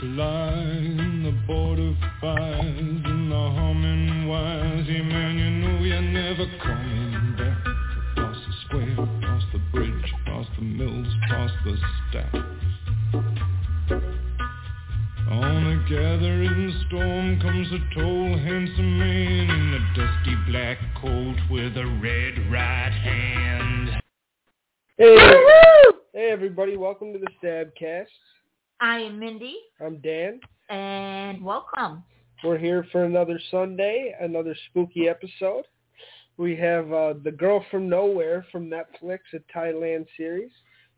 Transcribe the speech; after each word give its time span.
secrets 0.00 0.98
the 1.24 1.32
border 1.46 1.94
fires 2.20 2.60
and 2.60 3.30
the 3.30 3.36
humming 3.36 4.28
wires. 4.28 4.86
Yeah, 4.88 5.02
man, 5.02 5.38
you 5.38 5.50
know 5.50 5.84
you're 5.84 6.00
never 6.00 6.46
coming 6.62 7.36
back. 7.36 7.58
Across 8.12 8.36
the 8.46 8.52
square, 8.64 8.92
across 8.92 9.42
the 9.52 9.58
bridge, 9.72 10.14
across 10.22 10.46
the 10.56 10.64
mills, 10.64 11.06
across 11.24 11.50
the 11.64 11.76
stacks. 12.10 12.38
On 15.30 15.66
a 15.66 15.90
gathering 15.90 16.84
storm 16.86 17.40
comes 17.40 17.68
a 17.72 17.94
tall, 17.94 18.38
handsome 18.38 18.98
man 18.98 19.50
in 19.50 19.74
a 19.74 19.80
dusty 19.94 20.36
black 20.50 20.78
coat 21.00 21.36
with 21.50 21.76
a 21.76 21.86
red 22.02 22.50
right 22.50 22.92
hand. 22.92 24.02
Hey, 24.96 25.16
hey 26.14 26.30
everybody, 26.30 26.76
welcome 26.76 27.12
to 27.12 27.18
the 27.18 27.28
Stabcast. 27.42 28.06
I 28.80 28.98
am 29.00 29.18
Mindy, 29.18 29.56
I'm 29.80 29.98
Dan. 29.98 30.40
and 30.68 31.44
welcome. 31.44 32.04
We're 32.44 32.58
here 32.58 32.86
for 32.92 33.04
another 33.04 33.40
Sunday, 33.50 34.14
another 34.20 34.54
spooky 34.70 35.08
episode. 35.08 35.64
We 36.36 36.54
have 36.56 36.92
uh, 36.92 37.14
The 37.24 37.32
Girl 37.32 37.64
from 37.72 37.88
Nowhere 37.88 38.46
from 38.52 38.70
Netflix, 38.70 39.18
a 39.34 39.40
Thailand 39.56 40.06
series. 40.16 40.50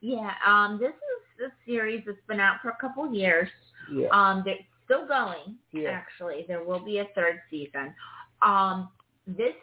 Yeah, 0.03 0.33
um, 0.47 0.79
this 0.79 0.91
is 0.91 1.47
a 1.51 1.71
series 1.71 2.03
that's 2.07 2.19
been 2.29 2.41
out 2.41 2.57
for 2.61 2.69
a 2.69 2.77
couple 2.79 3.15
years. 3.15 3.49
Yeah. 3.91 4.09
Um, 4.13 4.45
it's 4.47 4.63
still 4.85 5.09
going. 5.09 5.57
Yeah. 5.73 5.89
Actually, 5.89 6.45
there 6.47 6.63
will 6.63 6.85
be 6.85 6.99
a 6.99 7.07
third 7.15 7.41
season. 7.51 7.95
Um, 8.43 8.91
this 9.27 9.55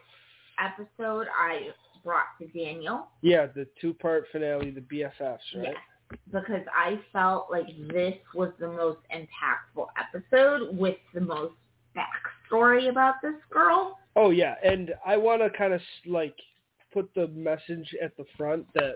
episode 0.58 1.28
I 1.40 1.68
brought 2.04 2.26
to 2.40 2.48
Daniel. 2.48 3.06
Yeah, 3.22 3.46
the 3.46 3.66
two-part 3.80 4.24
finale, 4.32 4.72
the 4.72 4.80
BFFs, 4.80 5.20
right? 5.20 5.38
Yes, 5.62 5.74
because 6.32 6.64
I 6.74 6.98
felt 7.12 7.48
like 7.50 7.66
this 7.92 8.14
was 8.34 8.52
the 8.58 8.68
most 8.68 8.98
impactful 9.14 9.86
episode 9.98 10.76
with 10.76 10.96
the 11.14 11.20
most 11.20 11.54
backstory 11.96 12.88
about 12.88 13.16
this 13.22 13.34
girl. 13.50 13.98
Oh 14.16 14.30
yeah, 14.30 14.54
and 14.64 14.94
I 15.06 15.16
want 15.16 15.42
to 15.42 15.50
kind 15.50 15.72
of 15.72 15.80
like 16.06 16.34
put 16.92 17.10
the 17.14 17.28
message 17.28 17.94
at 18.02 18.16
the 18.16 18.24
front 18.36 18.66
that 18.74 18.94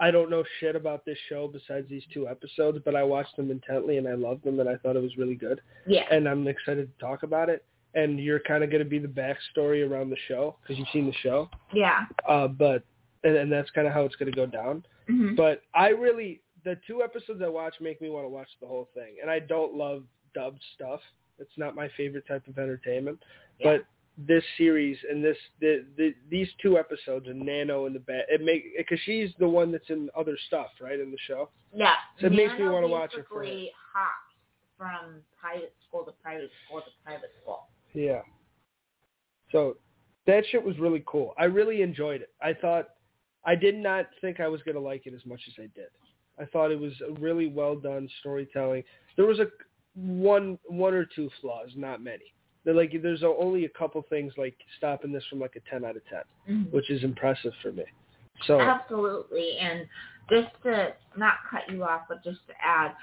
I 0.00 0.10
don't 0.10 0.30
know 0.30 0.42
shit 0.60 0.76
about 0.76 1.04
this 1.04 1.18
show 1.28 1.48
besides 1.48 1.88
these 1.88 2.02
two 2.12 2.28
episodes, 2.28 2.78
but 2.84 2.96
I 2.96 3.02
watched 3.02 3.36
them 3.36 3.50
intently 3.50 3.98
and 3.98 4.08
I 4.08 4.14
loved 4.14 4.44
them 4.44 4.58
and 4.60 4.68
I 4.68 4.76
thought 4.76 4.96
it 4.96 5.02
was 5.02 5.16
really 5.16 5.36
good. 5.36 5.60
Yeah. 5.86 6.04
and 6.10 6.28
I'm 6.28 6.46
excited 6.48 6.90
to 6.92 7.04
talk 7.04 7.22
about 7.22 7.48
it. 7.48 7.64
And 7.94 8.18
you're 8.18 8.40
kind 8.40 8.64
of 8.64 8.70
going 8.70 8.82
to 8.82 8.88
be 8.88 8.98
the 8.98 9.06
backstory 9.06 9.88
around 9.88 10.10
the 10.10 10.16
show 10.26 10.56
because 10.62 10.78
you've 10.78 10.88
seen 10.92 11.06
the 11.06 11.12
show. 11.22 11.48
Yeah. 11.72 12.06
Uh, 12.28 12.48
but 12.48 12.82
and, 13.22 13.36
and 13.36 13.52
that's 13.52 13.70
kind 13.70 13.86
of 13.86 13.92
how 13.92 14.02
it's 14.02 14.16
going 14.16 14.32
to 14.32 14.36
go 14.36 14.46
down. 14.46 14.84
hmm 15.06 15.36
But 15.36 15.62
I 15.74 15.88
really 15.90 16.40
the 16.64 16.78
two 16.86 17.02
episodes 17.02 17.40
I 17.44 17.48
watch 17.48 17.74
make 17.80 18.00
me 18.00 18.08
want 18.10 18.24
to 18.24 18.28
watch 18.28 18.48
the 18.60 18.66
whole 18.66 18.88
thing. 18.94 19.16
And 19.20 19.30
I 19.30 19.38
don't 19.38 19.74
love 19.74 20.04
dubbed 20.34 20.62
stuff. 20.74 21.00
It's 21.38 21.56
not 21.56 21.74
my 21.74 21.88
favorite 21.96 22.26
type 22.26 22.46
of 22.48 22.58
entertainment. 22.58 23.18
Yeah. 23.58 23.76
But 23.76 23.86
this 24.16 24.44
series 24.56 24.96
and 25.10 25.24
this 25.24 25.36
the, 25.60 25.84
the 25.96 26.14
these 26.30 26.46
two 26.62 26.78
episodes 26.78 27.26
and 27.26 27.44
Nano 27.44 27.86
and 27.86 27.94
the 27.94 28.00
bat 28.00 28.26
it 28.28 28.40
make 28.40 28.76
because 28.76 29.00
she's 29.04 29.30
the 29.40 29.48
one 29.48 29.72
that's 29.72 29.90
in 29.90 30.08
other 30.16 30.38
stuff 30.46 30.68
right 30.80 31.00
in 31.00 31.10
the 31.10 31.18
show. 31.26 31.50
Yeah. 31.74 31.94
So 32.20 32.26
it 32.26 32.32
makes 32.32 32.52
me 32.58 32.64
wanna 32.68 32.86
watch 32.86 33.12
it 33.14 33.26
for 33.28 33.40
basically 33.40 33.72
hops 33.92 34.34
from 34.78 35.20
private 35.40 35.74
school 35.88 36.04
to 36.04 36.12
private 36.22 36.50
school 36.66 36.80
to 36.80 36.86
private 37.04 37.30
school. 37.42 37.66
Yeah. 37.92 38.20
So 39.50 39.78
that 40.26 40.44
shit 40.50 40.64
was 40.64 40.78
really 40.78 41.02
cool. 41.06 41.34
I 41.36 41.46
really 41.46 41.82
enjoyed 41.82 42.22
it. 42.22 42.30
I 42.40 42.54
thought 42.54 42.90
I 43.44 43.56
did 43.56 43.76
not 43.76 44.06
think 44.20 44.38
I 44.38 44.46
was 44.46 44.62
gonna 44.62 44.78
like 44.78 45.06
it 45.06 45.14
as 45.14 45.26
much 45.26 45.40
as 45.48 45.54
I 45.58 45.68
did. 45.74 45.88
I 46.38 46.44
thought 46.46 46.72
it 46.72 46.78
was 46.78 46.92
a 47.08 47.12
really 47.20 47.48
well 47.48 47.76
done 47.76 48.08
storytelling. 48.20 48.82
There 49.16 49.26
was 49.26 49.38
a 49.38 49.46
one 49.96 50.58
one 50.66 50.94
or 50.94 51.04
two 51.04 51.30
flaws, 51.40 51.70
not 51.76 52.02
many. 52.02 52.34
They're 52.64 52.74
like 52.74 52.92
there's 53.02 53.22
only 53.22 53.66
a 53.66 53.68
couple 53.68 54.02
things 54.08 54.32
like 54.36 54.56
stopping 54.78 55.12
this 55.12 55.24
from 55.30 55.38
like 55.40 55.54
a 55.56 55.70
ten 55.70 55.84
out 55.84 55.96
of 55.96 56.02
10 56.06 56.22
Mhm. 56.48 56.72
which 56.72 56.90
is 56.90 57.04
impressive 57.04 57.54
for 57.62 57.72
me. 57.72 57.84
So 58.46 58.60
Absolutely. 58.60 59.56
And 59.58 59.86
just 60.30 60.50
to 60.62 60.94
not 61.16 61.34
cut 61.50 61.68
you 61.70 61.84
off, 61.84 62.02
but 62.08 62.24
just 62.24 62.46
to 62.48 62.54
add, 62.60 62.96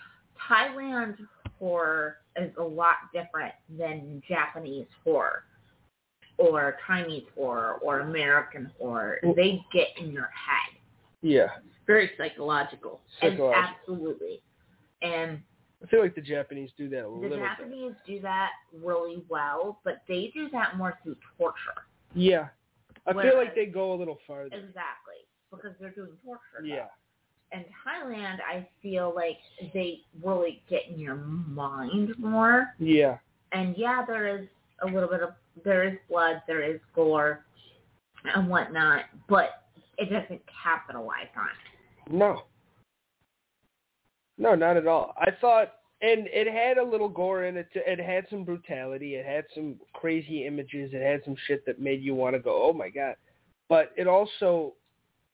Thailand 0.50 1.18
horror 1.60 2.18
is 2.36 2.52
a 2.58 2.64
lot 2.64 2.96
different 3.14 3.54
than 3.70 4.22
Japanese 4.28 4.88
horror 5.04 5.44
or 6.38 6.78
Chinese 6.88 7.28
horror 7.36 7.76
or 7.84 8.00
American 8.00 8.72
horror. 8.78 9.20
They 9.36 9.64
get 9.72 9.90
in 9.98 10.12
your 10.12 10.30
head. 10.34 10.81
Yeah, 11.22 11.48
very 11.88 12.12
psychological. 12.18 13.02
And 13.22 13.40
absolutely. 13.40 14.42
And 15.02 15.40
I 15.84 15.88
feel 15.88 16.02
like 16.02 16.16
the 16.16 16.22
Japanese 16.22 16.70
do 16.78 16.88
that 16.90 17.00
a 17.00 17.02
the 17.04 17.10
little 17.10 17.30
bit. 17.38 17.40
Japanese 17.40 17.94
do 18.06 18.20
that 18.22 18.50
really 18.84 19.24
well, 19.30 19.80
but 19.84 20.02
they 20.08 20.32
do 20.34 20.50
that 20.52 20.78
more 20.78 20.98
through 21.04 21.16
torture. 21.38 21.56
Yeah, 22.14 22.48
I 23.08 23.14
feel 23.14 23.38
like 23.38 23.56
they 23.56 23.66
go 23.66 23.94
a 23.94 23.98
little 23.98 24.20
farther. 24.28 24.56
Exactly. 24.56 25.16
Because 25.50 25.72
they're 25.80 25.90
doing 25.92 26.12
torture. 26.24 26.64
Yeah, 26.64 26.86
And 27.52 27.66
Thailand, 27.86 28.38
I 28.50 28.68
feel 28.82 29.12
like 29.16 29.38
they 29.74 30.00
really 30.24 30.62
get 30.70 30.84
in 30.90 31.00
your 31.00 31.16
mind 31.16 32.14
more. 32.18 32.74
yeah. 32.80 33.18
And 33.54 33.76
yeah, 33.78 34.06
there 34.08 34.28
is 34.40 34.48
a 34.82 34.86
little 34.86 35.10
bit 35.10 35.22
of 35.22 35.32
there 35.66 35.84
is 35.84 35.98
blood, 36.10 36.42
there 36.48 36.64
is 36.64 36.80
gore, 36.96 37.44
and 38.34 38.48
whatnot, 38.48 39.06
but 39.28 39.61
it 40.02 40.10
doesn't 40.10 40.42
capitalize 40.64 41.28
on 41.38 41.48
it. 41.48 42.14
No. 42.14 42.44
No, 44.38 44.56
not 44.56 44.78
at 44.78 44.88
all. 44.88 45.14
I 45.18 45.30
thought, 45.40 45.74
and 46.02 46.28
it 46.28 46.52
had 46.52 46.78
a 46.78 46.84
little 46.84 47.10
gore 47.10 47.46
in 47.46 47.58
it. 47.58 47.68
Too. 47.72 47.82
It 47.86 48.00
had 48.00 48.26
some 48.30 48.44
brutality. 48.44 49.16
It 49.16 49.26
had 49.26 49.46
some 49.54 49.76
crazy 49.94 50.48
images. 50.48 50.92
It 50.94 51.02
had 51.02 51.22
some 51.24 51.36
shit 51.48 51.66
that 51.66 51.80
made 51.80 52.02
you 52.02 52.16
want 52.16 52.36
to 52.36 52.40
go, 52.40 52.64
oh 52.64 52.74
my 52.74 52.90
god. 52.90 53.16
But 53.70 53.92
it 53.96 54.08
also, 54.08 54.74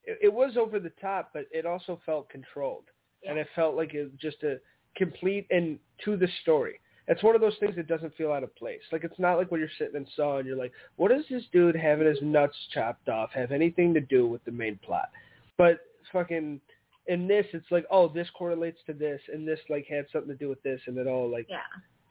it, 0.04 0.18
it 0.22 0.32
was 0.32 0.56
over 0.56 0.78
the 0.78 0.92
top, 1.00 1.30
but 1.32 1.46
it 1.50 1.64
also 1.64 2.00
felt 2.04 2.28
controlled, 2.28 2.84
and 3.26 3.38
it 3.38 3.48
felt 3.54 3.74
like 3.74 3.94
it 3.94 4.02
was 4.02 4.12
just 4.20 4.42
a 4.42 4.58
complete 4.96 5.46
and 5.50 5.78
to 6.04 6.16
the 6.16 6.28
story. 6.42 6.80
It's 7.08 7.22
one 7.22 7.34
of 7.34 7.40
those 7.40 7.56
things 7.58 7.74
that 7.76 7.88
doesn't 7.88 8.14
feel 8.16 8.32
out 8.32 8.42
of 8.44 8.54
place. 8.54 8.82
Like 8.92 9.02
it's 9.02 9.18
not 9.18 9.38
like 9.38 9.50
when 9.50 9.60
you're 9.60 9.70
sitting 9.78 9.96
in 9.96 10.06
Saw 10.14 10.38
and 10.38 10.46
you're 10.46 10.58
like, 10.58 10.72
what 10.96 11.08
does 11.08 11.24
this 11.30 11.42
dude 11.52 11.74
having 11.74 12.06
his 12.06 12.18
nuts 12.20 12.56
chopped 12.72 13.08
off 13.08 13.30
have 13.32 13.50
anything 13.50 13.94
to 13.94 14.00
do 14.00 14.26
with 14.26 14.44
the 14.44 14.52
main 14.52 14.78
plot? 14.84 15.08
But 15.56 15.80
fucking 16.12 16.60
in 17.06 17.26
this, 17.26 17.46
it's 17.52 17.70
like, 17.70 17.86
oh, 17.90 18.08
this 18.08 18.28
correlates 18.36 18.78
to 18.86 18.92
this, 18.92 19.20
and 19.32 19.48
this 19.48 19.58
like 19.70 19.86
had 19.86 20.06
something 20.12 20.30
to 20.30 20.36
do 20.36 20.48
with 20.48 20.62
this, 20.62 20.80
and 20.86 20.96
it 20.98 21.06
all 21.06 21.28
like, 21.28 21.46
Yeah. 21.48 21.60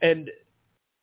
and 0.02 0.30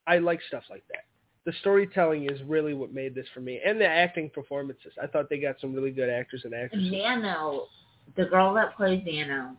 I 0.07 0.19
like 0.19 0.41
stuff 0.49 0.65
like 0.69 0.85
that. 0.89 1.05
The 1.47 1.53
storytelling 1.61 2.29
is 2.31 2.43
really 2.43 2.75
what 2.75 2.93
made 2.93 3.15
this 3.15 3.27
for 3.33 3.41
me, 3.41 3.61
and 3.65 3.81
the 3.81 3.87
acting 3.87 4.31
performances. 4.31 4.93
I 5.01 5.07
thought 5.07 5.31
they 5.31 5.39
got 5.39 5.61
some 5.61 5.73
really 5.73 5.93
good 5.93 6.11
actors 6.11 6.43
and 6.45 6.55
actresses. 6.55 6.91
Nano, 6.91 7.69
the 8.17 8.25
girl 8.25 8.53
that 8.55 8.75
plays 8.77 9.03
Nano, 9.07 9.57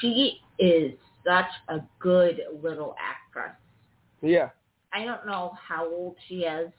she 0.00 0.40
is 0.58 0.92
such 1.24 1.46
a 1.68 1.80
good 1.98 2.40
little 2.62 2.94
actress. 3.00 3.56
Yeah, 4.20 4.50
I 4.92 5.04
don't 5.04 5.26
know 5.26 5.52
how 5.68 5.86
old 5.86 6.16
she 6.28 6.40
is. 6.44 6.70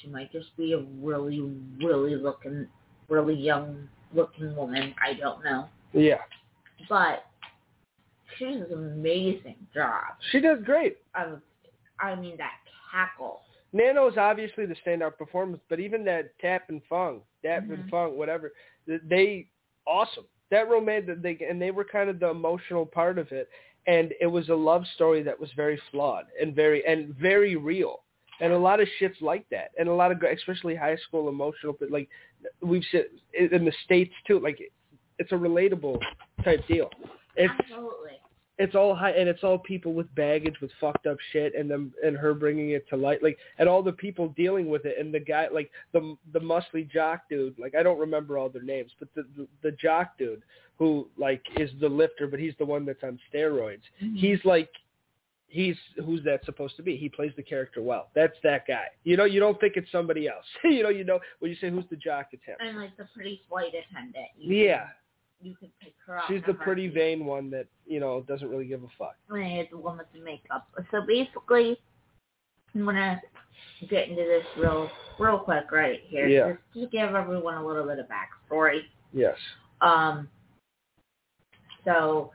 She 0.00 0.08
might 0.08 0.32
just 0.32 0.56
be 0.56 0.72
a 0.72 0.78
really, 1.00 1.40
really 1.78 2.16
looking, 2.16 2.66
really 3.08 3.34
young 3.34 3.88
looking 4.14 4.54
woman. 4.56 4.94
I 5.04 5.14
don't 5.14 5.42
know. 5.44 5.68
yeah, 5.92 6.18
But 6.88 7.24
she 8.38 8.46
does 8.46 8.70
an 8.70 8.92
amazing 8.94 9.56
job. 9.74 10.02
she 10.30 10.40
does 10.40 10.58
great. 10.64 10.98
Of, 11.14 11.40
I 12.00 12.14
mean, 12.14 12.36
that 12.38 12.52
cackle. 12.90 13.40
Nano 13.74 14.08
is 14.08 14.16
obviously 14.18 14.66
the 14.66 14.76
standout 14.86 15.16
performance, 15.16 15.62
but 15.70 15.80
even 15.80 16.04
that 16.04 16.38
Tap 16.40 16.64
and 16.68 16.82
Fung, 16.88 17.22
Tap 17.42 17.62
and 17.70 17.84
Mhm. 17.84 17.90
Fung, 17.90 18.16
whatever, 18.18 18.52
they 18.86 19.48
awesome. 19.86 20.26
That 20.52 20.68
romance 20.68 21.08
they 21.22 21.38
and 21.48 21.60
they 21.60 21.70
were 21.70 21.82
kind 21.82 22.10
of 22.10 22.20
the 22.20 22.28
emotional 22.28 22.84
part 22.84 23.18
of 23.18 23.32
it, 23.32 23.48
and 23.86 24.12
it 24.20 24.26
was 24.26 24.50
a 24.50 24.54
love 24.54 24.84
story 24.94 25.22
that 25.22 25.40
was 25.40 25.48
very 25.56 25.80
flawed 25.90 26.26
and 26.40 26.54
very 26.54 26.86
and 26.86 27.14
very 27.16 27.56
real. 27.56 28.02
And 28.38 28.52
a 28.52 28.58
lot 28.58 28.78
of 28.78 28.86
shits 29.00 29.20
like 29.22 29.46
that, 29.50 29.70
and 29.78 29.88
a 29.88 29.92
lot 29.94 30.12
of 30.12 30.22
especially 30.22 30.74
high 30.74 30.96
school 31.08 31.30
emotional, 31.30 31.74
but 31.80 31.90
like 31.90 32.08
we've 32.60 32.84
in 33.32 33.64
the 33.64 33.72
states 33.84 34.12
too. 34.26 34.40
Like 34.40 34.58
it's 35.18 35.32
a 35.32 35.36
relatable 35.36 35.98
type 36.44 36.60
deal. 36.68 36.90
It's 37.34 37.52
Absolutely. 37.58 38.20
It's 38.62 38.74
all 38.74 38.94
high 38.94 39.10
and 39.10 39.28
it's 39.28 39.42
all 39.44 39.58
people 39.58 39.92
with 39.92 40.12
baggage 40.14 40.60
with 40.60 40.70
fucked 40.80 41.06
up 41.06 41.16
shit 41.32 41.54
and 41.54 41.70
them 41.70 41.92
and 42.04 42.16
her 42.16 42.32
bringing 42.34 42.70
it 42.70 42.88
to 42.88 42.96
light 42.96 43.22
like 43.22 43.36
and 43.58 43.68
all 43.68 43.82
the 43.82 43.92
people 43.92 44.28
dealing 44.36 44.68
with 44.68 44.84
it 44.84 44.96
and 44.98 45.12
the 45.12 45.20
guy 45.20 45.48
like 45.52 45.70
the 45.92 46.16
the 46.32 46.38
muscly 46.40 46.88
jock 46.90 47.28
dude 47.28 47.58
like 47.58 47.74
I 47.74 47.82
don't 47.82 47.98
remember 47.98 48.38
all 48.38 48.48
their 48.48 48.62
names 48.62 48.92
but 48.98 49.08
the 49.14 49.24
the, 49.36 49.46
the 49.62 49.72
jock 49.72 50.16
dude 50.18 50.42
who 50.78 51.08
like 51.16 51.42
is 51.56 51.70
the 51.80 51.88
lifter 51.88 52.26
but 52.26 52.40
he's 52.40 52.54
the 52.58 52.64
one 52.64 52.84
that's 52.86 53.02
on 53.02 53.18
steroids 53.32 53.82
Mhm. 54.02 54.16
he's 54.16 54.44
like 54.44 54.70
he's 55.48 55.76
who's 56.06 56.24
that 56.24 56.42
supposed 56.46 56.76
to 56.76 56.82
be. 56.82 56.96
He 56.96 57.10
plays 57.10 57.32
the 57.36 57.42
character 57.42 57.82
well. 57.82 58.08
That's 58.14 58.32
that 58.42 58.66
guy. 58.66 58.86
You 59.04 59.18
know, 59.18 59.26
you 59.26 59.38
don't 59.38 59.60
think 59.60 59.74
it's 59.76 59.92
somebody 59.92 60.26
else. 60.26 60.46
you 60.64 60.82
know, 60.82 60.88
you 60.88 61.04
know 61.04 61.20
when 61.40 61.50
you 61.50 61.56
say 61.60 61.68
who's 61.68 61.84
the 61.90 61.96
jock, 61.96 62.28
it's 62.32 62.42
him. 62.46 62.56
And 62.58 62.78
like 62.78 62.96
the 62.96 63.06
pretty 63.14 63.42
flight 63.50 63.72
attendant. 63.74 64.28
Yeah, 64.38 64.86
you 65.42 65.54
can 65.56 65.68
pick 65.80 65.94
her 66.06 66.18
up. 66.18 66.24
she's 66.28 66.42
the 66.46 66.54
pretty 66.54 66.88
vain 66.88 67.24
one 67.26 67.50
that 67.50 67.66
you 67.86 68.00
know 68.00 68.22
doesn't 68.28 68.48
really 68.48 68.66
give 68.66 68.82
a 68.82 68.88
fuck. 68.98 69.16
Right, 69.28 69.68
the 69.70 69.78
one 69.78 69.98
with 69.98 70.06
the 70.14 70.20
makeup. 70.20 70.68
So 70.90 71.02
basically, 71.06 71.78
I'm 72.74 72.84
gonna 72.84 73.20
get 73.88 74.08
into 74.08 74.22
this 74.22 74.44
real, 74.58 74.90
real 75.18 75.38
quick 75.38 75.70
right 75.72 76.00
here, 76.06 76.26
Yeah. 76.26 76.52
just 76.52 76.62
to 76.74 76.86
give 76.96 77.14
everyone 77.14 77.54
a 77.54 77.66
little 77.66 77.86
bit 77.86 77.98
of 77.98 78.06
backstory. 78.06 78.80
Yes. 79.12 79.36
Um, 79.80 80.28
so 81.84 82.30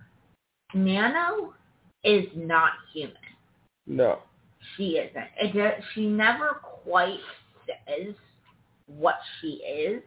Nano 0.73 1.53
is 2.03 2.25
not 2.35 2.71
human. 2.93 3.15
No. 3.85 4.19
She 4.75 4.97
isn't. 4.97 5.27
It 5.41 5.53
does, 5.55 5.83
she 5.93 6.07
never 6.07 6.59
quite 6.83 7.19
says 7.65 8.13
what 8.87 9.15
she 9.39 9.47
is. 9.63 10.03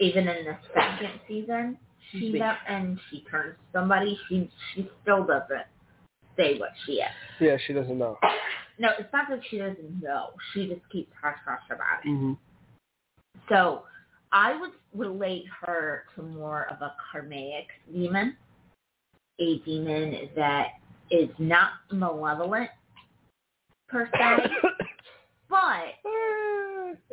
Even 0.00 0.26
in 0.28 0.44
the 0.44 0.56
second 0.74 1.20
season, 1.28 1.78
she 2.10 2.32
never, 2.32 2.58
and 2.68 2.98
she 3.10 3.24
turns 3.30 3.56
somebody. 3.72 4.18
She 4.28 4.50
she 4.74 4.88
still 5.02 5.24
doesn't 5.24 5.66
say 6.36 6.58
what 6.58 6.70
she 6.86 6.94
is. 6.94 7.10
Yeah, 7.40 7.56
she 7.66 7.72
doesn't 7.72 7.98
know. 7.98 8.18
No, 8.78 8.90
it's 8.98 9.12
not 9.12 9.26
that 9.30 9.40
she 9.50 9.58
doesn't 9.58 10.02
know. 10.02 10.30
She 10.52 10.66
just 10.66 10.80
keeps 10.90 11.12
hush 11.22 11.36
hush 11.46 11.60
about 11.66 12.04
it. 12.04 12.08
hmm 12.08 12.32
So 13.48 13.84
I 14.32 14.58
would 14.60 14.72
relate 14.94 15.44
her 15.60 16.04
to 16.16 16.22
more 16.22 16.66
of 16.70 16.82
a 16.82 16.94
karmic 17.12 17.66
demon, 17.92 18.36
a 19.40 19.58
demon 19.60 20.28
that 20.34 20.68
is 21.10 21.28
not 21.38 21.70
malevolent 21.92 22.70
per 23.88 24.08
se, 24.18 24.50
but 25.48 25.94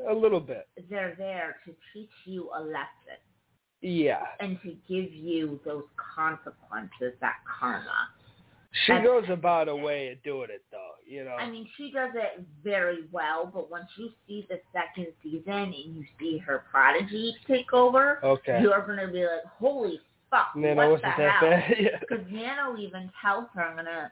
a 0.10 0.14
little 0.14 0.40
bit. 0.40 0.68
they're 0.90 1.16
there 1.18 1.58
to 1.66 1.76
teach 1.94 2.10
you 2.26 2.50
a 2.58 2.62
lesson 2.62 2.82
Yeah. 3.82 4.24
and 4.40 4.60
to 4.62 4.76
give 4.88 5.12
you 5.14 5.60
those 5.66 5.86
consequences, 6.16 7.14
that 7.20 7.38
karma. 7.60 8.10
She 8.86 8.94
That's- 8.94 9.06
goes 9.06 9.26
about 9.30 9.68
a 9.68 9.76
way 9.76 10.10
of 10.12 10.24
doing 10.24 10.50
it 10.50 10.64
though. 10.72 10.92
You 11.06 11.26
know. 11.26 11.32
I 11.32 11.50
mean, 11.50 11.68
she 11.76 11.92
does 11.92 12.12
it 12.16 12.46
very 12.64 13.06
well, 13.12 13.50
but 13.54 13.70
once 13.70 13.88
you 13.98 14.12
see 14.28 14.46
the 14.50 14.62
second 14.72 15.08
season 15.22 15.52
and 15.54 15.74
you 15.96 16.06
see 16.20 16.38
her 16.38 16.64
prodigy 16.72 17.36
take 17.48 17.74
over, 17.74 18.24
okay. 18.24 18.62
you're 18.62 18.86
going 18.86 19.06
to 19.06 19.12
be 19.12 19.24
like, 19.24 19.44
holy 19.60 20.00
fuck, 20.30 20.56
Man, 20.56 20.78
what 20.78 21.02
the 21.02 21.08
hell? 21.10 21.32
bad. 21.42 21.76
yeah. 21.80 22.00
Because 22.00 22.24
Nano 22.32 22.78
even 22.78 23.12
tells 23.22 23.48
her, 23.54 23.62
I'm 23.62 23.74
going 23.74 23.86
to 23.88 24.10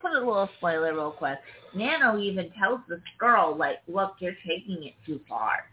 put 0.00 0.12
a 0.12 0.18
little 0.18 0.48
spoiler 0.56 0.94
real 0.94 1.10
quick. 1.10 1.38
Nano 1.74 2.18
even 2.18 2.50
tells 2.58 2.80
this 2.88 3.00
girl, 3.18 3.54
like, 3.54 3.78
look, 3.86 4.14
you're 4.18 4.36
taking 4.46 4.82
it 4.84 4.94
too 5.04 5.20
far. 5.28 5.66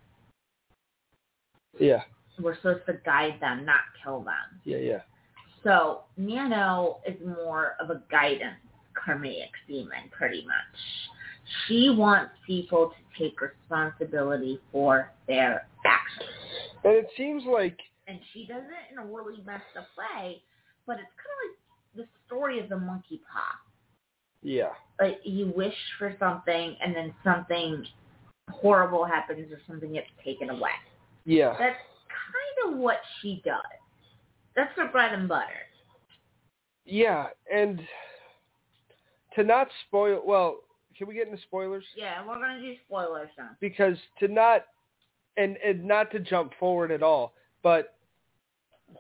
Yeah. 1.80 2.02
We're 2.40 2.56
supposed 2.58 2.86
to 2.88 2.94
guide 3.06 3.38
them, 3.40 3.66
not 3.66 3.82
kill 4.04 4.22
them. 4.22 4.60
Yeah. 4.64 4.78
Yeah. 4.78 5.02
So 5.64 6.02
Nano 6.18 7.00
is 7.08 7.16
more 7.26 7.76
of 7.80 7.90
a 7.90 8.02
guidance 8.12 8.58
karmic 8.94 9.50
demon, 9.68 10.10
pretty 10.12 10.46
much. 10.46 10.80
She 11.68 11.90
wants 11.90 12.32
people 12.46 12.90
to 12.92 13.24
take 13.24 13.40
responsibility 13.42 14.60
for 14.72 15.12
their 15.28 15.68
actions. 15.86 16.30
And 16.84 16.94
it 16.94 17.08
seems 17.18 17.44
like 17.46 17.78
And 18.08 18.20
she 18.34 18.46
does 18.46 18.64
it 18.64 18.92
in 18.92 18.98
a 18.98 19.06
really 19.06 19.42
messed 19.46 19.64
up 19.78 19.88
way, 19.98 20.42
but 20.86 20.94
it's 20.94 21.12
kind 21.16 21.38
of 21.44 21.50
like 21.50 21.58
the 21.96 22.08
story 22.28 22.60
of 22.60 22.70
the 22.70 22.78
monkey 22.78 23.22
paw. 23.32 23.58
yeah. 24.42 24.70
Like 25.00 25.20
you 25.24 25.52
wish 25.56 25.76
for 25.98 26.16
something 26.20 26.76
and 26.84 26.96
then 26.96 27.14
something 27.24 27.86
horrible 28.50 29.06
happens 29.06 29.52
or 29.52 29.60
something 29.68 29.94
gets 29.94 30.08
taken 30.24 30.50
away. 30.50 30.72
Yeah. 31.26 31.56
That's 31.58 31.76
kind 32.14 32.74
of 32.74 32.80
what 32.80 32.98
she 33.22 33.42
does. 33.46 33.62
That's 34.56 34.76
her 34.78 34.88
bread 34.88 35.14
and 35.14 35.28
butter. 35.28 35.48
Yeah, 36.86 37.28
and 37.52 37.82
to 39.36 39.44
not 39.44 39.68
spoil 39.88 40.22
well, 40.26 40.58
can 40.98 41.08
we 41.08 41.16
get 41.16 41.28
into 41.28 41.42
spoilers? 41.42 41.84
Yeah, 41.96 42.26
we're 42.28 42.36
gonna 42.36 42.62
do 42.62 42.76
spoilers 42.86 43.30
now. 43.38 43.52
Because 43.60 43.98
to 44.20 44.28
not 44.28 44.66
and 45.38 45.58
and 45.66 45.84
not 45.84 46.12
to 46.12 46.20
jump 46.20 46.54
forward 46.60 46.92
at 46.92 47.02
all, 47.02 47.34
but 47.64 47.96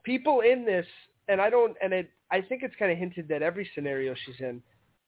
people 0.03 0.41
in 0.41 0.65
this 0.65 0.87
and 1.27 1.39
I 1.39 1.49
don't 1.49 1.75
and 1.81 1.93
it 1.93 2.09
I 2.31 2.41
think 2.41 2.63
it's 2.63 2.75
kind 2.77 2.91
of 2.91 2.97
hinted 2.97 3.27
that 3.27 3.41
every 3.41 3.69
scenario 3.75 4.15
she's 4.25 4.39
in, 4.39 4.61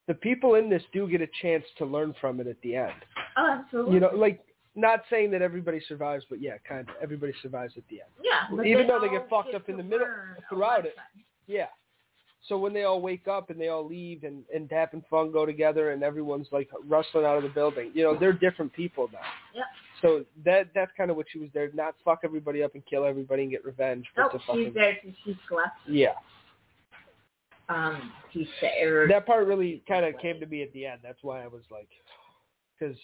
the 0.08 0.14
people 0.14 0.56
in 0.56 0.70
this 0.70 0.84
do 0.94 1.08
get 1.08 1.22
a 1.22 1.28
chance 1.42 1.64
to 1.78 1.86
learn 1.86 2.14
from 2.22 2.40
it 2.40 2.48
at 2.48 2.62
the 2.62 2.76
end. 2.76 2.94
Oh, 3.38 3.50
absolutely. 3.50 3.96
You 3.96 4.00
know, 4.02 4.12
like 4.14 4.42
not 4.76 5.04
saying 5.10 5.32
that 5.32 5.42
everybody 5.42 5.82
survives, 5.88 6.26
but 6.30 6.42
yeah, 6.42 6.58
kind 6.68 6.82
of 6.82 6.96
everybody 7.02 7.34
survives 7.42 7.74
at 7.78 7.84
the 7.90 8.02
end. 8.02 8.12
yeah, 8.24 8.64
even 8.64 8.88
though 8.88 9.00
they 9.00 9.10
get 9.10 9.30
fucked 9.30 9.54
up 9.56 9.70
in 9.70 9.78
the 9.78 9.84
middle 9.84 10.08
throughout 10.50 10.86
it. 10.86 10.96
Yeah. 11.48 11.68
So 12.48 12.60
when 12.60 12.74
they 12.74 12.84
all 12.84 13.02
wake 13.02 13.28
up 13.28 13.50
and 13.50 13.60
they 13.60 13.70
all 13.70 13.86
leave 13.88 14.24
and, 14.24 14.44
and 14.54 14.70
Dap 14.70 14.94
and 14.94 15.02
Fung 15.10 15.32
go 15.32 15.48
together 15.48 15.92
and 15.92 16.04
everyone's 16.04 16.48
like 16.52 16.70
rustling 16.88 17.26
out 17.26 17.38
of 17.38 17.44
the 17.44 17.50
building, 17.50 17.90
you 17.96 18.04
know, 18.04 18.16
they're 18.20 18.34
different 18.34 18.72
people 18.72 19.10
now. 19.12 19.20
Yep. 19.56 19.66
So 20.02 20.26
that 20.46 20.68
that's 20.76 20.92
kind 20.96 21.10
of 21.10 21.18
what 21.18 21.26
she 21.32 21.40
was 21.40 21.50
there, 21.56 21.72
not 21.74 21.96
fuck 22.04 22.20
everybody 22.24 22.62
up 22.62 22.76
and 22.76 22.86
kill 22.86 23.04
everybody 23.06 23.44
and 23.44 23.52
get 23.52 23.66
revenge, 23.66 24.06
but 24.16 24.24
Nope, 24.24 24.32
she's 24.34 24.42
fucking 24.46 24.74
there 24.76 24.94
to 24.94 25.02
teach 25.24 25.38
lessons. 25.50 25.72
yeah. 25.88 26.14
Um, 27.68 28.12
teach 28.32 28.48
the 28.62 28.68
errors. 28.78 29.10
That 29.10 29.26
part 29.26 29.48
really 29.48 29.82
kind 29.88 30.06
of 30.06 30.20
came 30.22 30.40
to 30.40 30.46
me 30.46 30.62
at 30.62 30.72
the 30.74 30.86
end. 30.86 31.00
That's 31.02 31.24
why 31.24 31.44
I 31.44 31.48
was 31.48 31.64
like, 31.72 31.90
because 32.78 32.96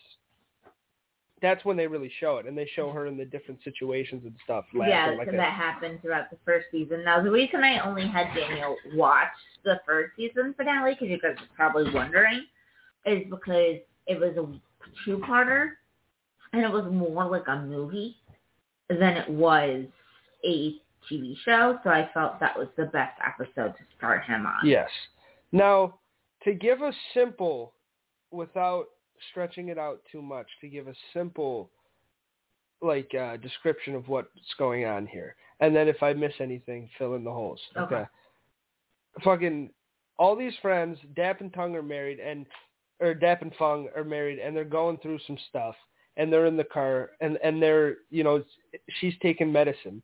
that's 1.41 1.65
when 1.65 1.75
they 1.75 1.87
really 1.87 2.11
show 2.19 2.37
it, 2.37 2.45
and 2.45 2.57
they 2.57 2.69
show 2.75 2.91
her 2.91 3.07
in 3.07 3.17
the 3.17 3.25
different 3.25 3.59
situations 3.63 4.21
and 4.25 4.35
stuff. 4.43 4.65
Yeah, 4.73 5.15
like 5.17 5.27
so 5.27 5.33
a- 5.33 5.37
that 5.37 5.53
happened 5.53 6.01
throughout 6.01 6.29
the 6.29 6.37
first 6.45 6.67
season. 6.71 7.03
Now, 7.03 7.21
the 7.21 7.31
reason 7.31 7.63
I 7.63 7.79
only 7.79 8.07
had 8.07 8.33
Daniel 8.35 8.75
watch 8.93 9.27
the 9.63 9.81
first 9.85 10.11
season 10.15 10.53
finale, 10.55 10.93
because 10.93 11.09
you 11.09 11.19
guys 11.19 11.35
are 11.39 11.55
probably 11.55 11.91
wondering, 11.93 12.45
is 13.05 13.23
because 13.29 13.77
it 14.07 14.19
was 14.19 14.37
a 14.37 14.59
two-parter, 15.03 15.71
and 16.53 16.63
it 16.63 16.71
was 16.71 16.85
more 16.91 17.25
like 17.25 17.47
a 17.47 17.61
movie 17.61 18.17
than 18.89 19.17
it 19.17 19.29
was 19.29 19.85
a 20.45 20.75
TV 21.09 21.35
show. 21.43 21.79
So 21.83 21.89
I 21.89 22.09
felt 22.13 22.39
that 22.39 22.57
was 22.57 22.67
the 22.77 22.85
best 22.85 23.19
episode 23.25 23.75
to 23.77 23.83
start 23.97 24.25
him 24.25 24.45
on. 24.45 24.67
Yes. 24.67 24.89
Now, 25.51 25.99
to 26.43 26.53
give 26.53 26.81
a 26.81 26.91
simple, 27.13 27.73
without 28.31 28.85
stretching 29.29 29.69
it 29.69 29.77
out 29.77 30.01
too 30.11 30.21
much, 30.21 30.47
to 30.61 30.67
give 30.67 30.87
a 30.87 30.93
simple, 31.13 31.69
like, 32.81 33.13
uh, 33.13 33.37
description 33.37 33.95
of 33.95 34.07
what's 34.07 34.29
going 34.57 34.85
on 34.85 35.05
here, 35.05 35.35
and 35.59 35.75
then 35.75 35.87
if 35.87 36.01
I 36.01 36.13
miss 36.13 36.33
anything, 36.39 36.89
fill 36.97 37.15
in 37.15 37.23
the 37.23 37.31
holes. 37.31 37.61
Okay. 37.77 38.05
Fucking, 39.23 39.69
all 40.17 40.35
these 40.35 40.53
friends, 40.61 40.97
Dap 41.15 41.41
and 41.41 41.53
Tung 41.53 41.75
are 41.75 41.83
married, 41.83 42.19
and 42.19 42.45
or 42.99 43.13
Dap 43.15 43.41
and 43.41 43.53
Fung 43.55 43.89
are 43.95 44.03
married, 44.03 44.39
and 44.39 44.55
they're 44.55 44.63
going 44.63 44.97
through 44.97 45.19
some 45.25 45.37
stuff, 45.49 45.75
and 46.17 46.31
they're 46.31 46.45
in 46.45 46.55
the 46.55 46.63
car, 46.63 47.11
and 47.19 47.37
and 47.43 47.61
they're, 47.61 47.97
you 48.09 48.23
know, 48.23 48.43
she's 48.99 49.15
taking 49.21 49.51
medicine, 49.51 50.01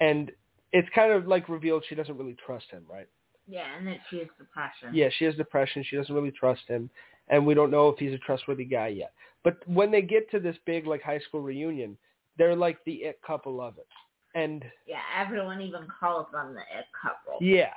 and 0.00 0.32
it's 0.72 0.88
kind 0.94 1.12
of 1.12 1.26
like 1.26 1.48
revealed 1.48 1.84
she 1.88 1.94
doesn't 1.94 2.16
really 2.16 2.36
trust 2.44 2.66
him, 2.70 2.84
right? 2.90 3.08
Yeah, 3.46 3.64
and 3.76 3.86
that 3.86 3.98
she 4.10 4.18
has 4.18 4.28
depression. 4.38 4.90
Yeah, 4.92 5.08
she 5.18 5.24
has 5.26 5.34
depression. 5.34 5.84
She 5.88 5.96
doesn't 5.96 6.14
really 6.14 6.30
trust 6.30 6.62
him, 6.66 6.90
and 7.30 7.46
we 7.46 7.54
don't 7.54 7.70
know 7.70 7.88
if 7.88 7.98
he's 7.98 8.14
a 8.14 8.18
trustworthy 8.18 8.64
guy 8.64 8.88
yet. 8.88 9.12
But 9.44 9.58
when 9.68 9.90
they 9.90 10.02
get 10.02 10.30
to 10.32 10.40
this 10.40 10.56
big 10.66 10.86
like 10.86 11.02
high 11.02 11.20
school 11.20 11.40
reunion, 11.40 11.96
they're 12.36 12.56
like 12.56 12.78
the 12.84 12.94
it 12.94 13.20
couple 13.26 13.60
of 13.60 13.78
it, 13.78 13.86
and 14.34 14.64
Yeah, 14.86 15.00
everyone 15.16 15.60
even 15.60 15.86
calls 16.00 16.26
them 16.32 16.54
the 16.54 16.60
it 16.60 16.86
couple. 17.00 17.38
yeah, 17.40 17.72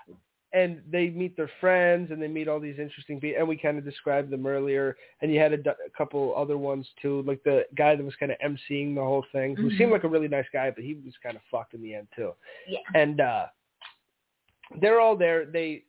and 0.53 0.81
they 0.91 1.09
meet 1.09 1.37
their 1.37 1.49
friends 1.59 2.11
and 2.11 2.21
they 2.21 2.27
meet 2.27 2.47
all 2.47 2.59
these 2.59 2.77
interesting 2.79 3.19
people, 3.21 3.39
and 3.39 3.47
we 3.47 3.55
kind 3.57 3.77
of 3.77 3.85
described 3.85 4.29
them 4.29 4.45
earlier. 4.45 4.97
And 5.21 5.31
you 5.33 5.39
had 5.39 5.53
a 5.53 5.59
couple 5.97 6.33
other 6.35 6.57
ones 6.57 6.87
too, 7.01 7.21
like 7.23 7.41
the 7.43 7.65
guy 7.77 7.95
that 7.95 8.03
was 8.03 8.15
kind 8.17 8.31
of 8.31 8.37
emceeing 8.39 8.93
the 8.95 9.01
whole 9.01 9.25
thing, 9.31 9.55
who 9.55 9.69
Mhm. 9.69 9.77
seemed 9.77 9.91
like 9.91 10.03
a 10.03 10.09
really 10.09 10.27
nice 10.27 10.49
guy, 10.51 10.69
but 10.71 10.83
he 10.83 10.95
was 10.95 11.15
kind 11.23 11.35
of 11.37 11.41
fucked 11.43 11.73
in 11.73 11.81
the 11.81 11.95
end 11.95 12.07
too. 12.15 12.33
Yeah. 12.67 12.79
and 12.95 13.21
uh 13.21 13.47
they're 14.79 14.99
all 15.01 15.15
there. 15.15 15.45
They 15.45 15.83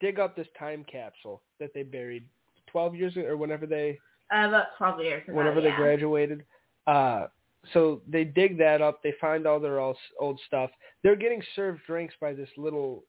dig 0.00 0.18
up 0.20 0.36
this 0.36 0.46
time 0.58 0.84
capsule 0.84 1.42
that 1.58 1.72
they 1.74 1.82
buried 1.82 2.24
twelve 2.70 2.94
years 2.94 3.16
ago, 3.16 3.26
or 3.26 3.36
whenever 3.36 3.66
they 3.66 3.98
Uh, 4.32 4.48
about 4.48 4.66
12 4.76 5.00
years 5.02 5.22
ago. 5.28 5.36
whenever 5.36 5.60
they 5.60 5.68
yeah. 5.68 5.76
graduated. 5.76 6.44
Uh, 6.86 7.26
so 7.72 8.00
they 8.06 8.24
dig 8.24 8.56
that 8.58 8.80
up. 8.82 9.02
They 9.02 9.12
find 9.20 9.46
all 9.46 9.58
their 9.60 9.80
all, 9.80 9.96
old 10.20 10.38
stuff. 10.46 10.70
They're 11.02 11.16
getting 11.16 11.42
served 11.56 11.80
drinks 11.86 12.14
by 12.20 12.32
this 12.34 12.48
little 12.56 13.04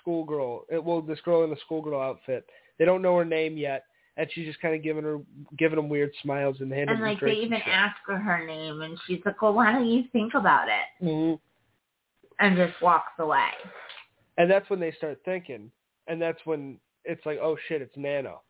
schoolgirl. 0.00 0.64
uh, 0.74 0.80
Well, 0.82 1.00
this 1.02 1.20
girl 1.20 1.44
in 1.44 1.50
the 1.50 1.56
schoolgirl 1.64 2.00
outfit. 2.00 2.48
They 2.78 2.84
don't 2.84 3.02
know 3.02 3.16
her 3.18 3.24
name 3.24 3.56
yet, 3.56 3.84
and 4.16 4.28
she's 4.32 4.46
just 4.46 4.60
kind 4.60 4.74
of 4.74 4.82
giving 4.82 5.04
her 5.04 5.18
giving 5.58 5.76
them 5.76 5.88
weird 5.88 6.10
smiles 6.22 6.60
and 6.60 6.72
handing 6.72 6.96
And 6.96 7.04
like 7.04 7.20
they 7.20 7.32
even 7.34 7.60
ask 7.66 7.96
her 8.06 8.16
her 8.18 8.44
name, 8.46 8.82
and 8.82 8.98
she's 9.06 9.20
like, 9.24 9.40
"Well, 9.42 9.52
why 9.54 9.72
don't 9.72 9.86
you 9.86 10.04
think 10.12 10.34
about 10.34 10.68
it?" 10.68 11.04
Mhm. 11.04 11.38
And 12.38 12.56
just 12.56 12.80
walks 12.80 13.12
away. 13.18 13.50
And 14.38 14.50
that's 14.50 14.68
when 14.70 14.80
they 14.80 14.92
start 14.92 15.20
thinking, 15.24 15.70
and 16.08 16.20
that's 16.20 16.44
when 16.46 16.80
it's 17.04 17.24
like, 17.26 17.38
oh 17.40 17.56
shit, 17.68 17.82
it's 17.82 17.96
Nano. 17.96 18.42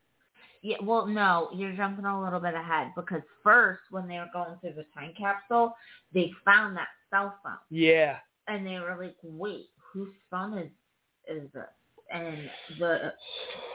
Yeah, 0.62 0.76
well, 0.82 1.06
no, 1.06 1.48
you're 1.52 1.74
jumping 1.74 2.04
a 2.04 2.22
little 2.22 2.38
bit 2.38 2.54
ahead 2.54 2.92
because 2.94 3.22
first, 3.42 3.80
when 3.90 4.06
they 4.06 4.18
were 4.18 4.30
going 4.32 4.56
through 4.60 4.74
the 4.74 4.86
time 4.94 5.12
capsule, 5.18 5.74
they 6.14 6.32
found 6.44 6.76
that 6.76 6.88
cell 7.10 7.36
phone, 7.42 7.58
Yeah. 7.68 8.18
and 8.46 8.64
they 8.64 8.78
were 8.78 8.96
like, 8.98 9.16
"Wait, 9.22 9.70
whose 9.76 10.14
phone 10.30 10.56
is 10.58 10.70
is 11.26 11.50
this?" 11.52 11.68
And 12.10 12.48
the 12.78 13.12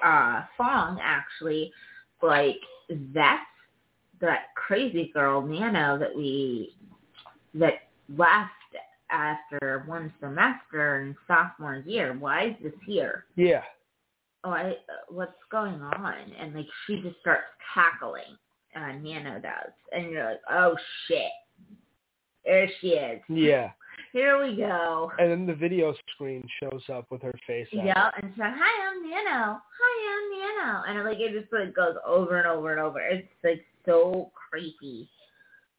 uh 0.04 0.46
Fong 0.58 1.00
actually, 1.02 1.74
like, 2.22 2.60
that's 3.14 3.46
that 4.22 4.54
crazy 4.56 5.12
girl 5.14 5.42
Nano 5.42 5.98
that 5.98 6.16
we 6.16 6.74
that 7.54 7.90
left 8.16 8.52
after 9.10 9.84
one 9.88 10.14
semester 10.20 11.02
in 11.02 11.16
sophomore 11.28 11.78
year. 11.86 12.14
Why 12.14 12.48
is 12.48 12.56
this 12.64 12.74
here? 12.86 13.26
Yeah. 13.36 13.64
Oh, 14.44 14.52
I, 14.52 14.70
uh, 14.72 14.74
what's 15.10 15.32
going 15.52 15.82
on? 15.82 16.16
And 16.40 16.54
like 16.54 16.68
she 16.86 17.02
just 17.02 17.20
starts 17.22 17.44
cackling. 17.74 18.38
Uh, 18.76 18.92
Nano 19.02 19.40
does, 19.40 19.72
and 19.92 20.12
you're 20.12 20.26
like, 20.26 20.42
oh 20.52 20.76
shit, 21.08 21.32
there 22.46 22.70
she 22.80 22.90
is. 22.90 23.22
Yeah. 23.28 23.72
Here 24.14 24.42
we 24.42 24.56
go. 24.56 25.12
And 25.20 25.32
then 25.32 25.46
the 25.46 25.54
video 25.54 25.94
screen 26.14 26.48
shows 26.60 26.84
up 26.94 27.08
with 27.10 27.22
her 27.24 27.34
face. 27.46 27.68
Yeah, 27.72 28.10
and 28.22 28.32
so 28.38 28.44
hi, 28.44 28.90
I'm 28.90 29.04
Nano. 29.04 29.60
Hi, 29.80 30.14
I'm 30.14 30.66
Nano, 30.66 30.84
and 30.88 31.06
like 31.10 31.20
it 31.20 31.40
just 31.40 31.52
like 31.52 31.76
goes 31.76 31.96
over 32.06 32.38
and 32.38 32.48
over 32.48 32.72
and 32.72 32.80
over. 32.80 33.00
It's 33.00 33.28
like 33.44 33.66
so 33.86 34.32
creepy 34.50 35.10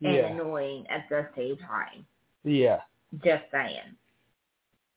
and 0.02 0.14
Yeah. 0.14 0.26
annoying 0.26 0.86
at 0.88 1.08
the 1.08 1.28
same 1.36 1.56
time. 1.58 2.04
Yeah. 2.44 2.80
Just 3.24 3.44
saying. 3.52 3.96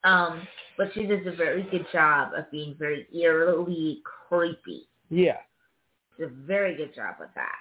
Um, 0.04 0.46
but 0.76 0.88
she 0.94 1.04
does 1.06 1.26
a 1.26 1.36
very 1.36 1.62
good 1.64 1.86
job 1.92 2.32
of 2.36 2.50
being 2.50 2.74
very 2.78 3.06
eerily 3.14 4.02
creepy. 4.04 4.88
Yeah. 5.10 5.38
It's 6.18 6.30
a 6.30 6.46
very 6.46 6.76
good 6.76 6.94
job 6.94 7.16
with 7.20 7.30
that. 7.34 7.56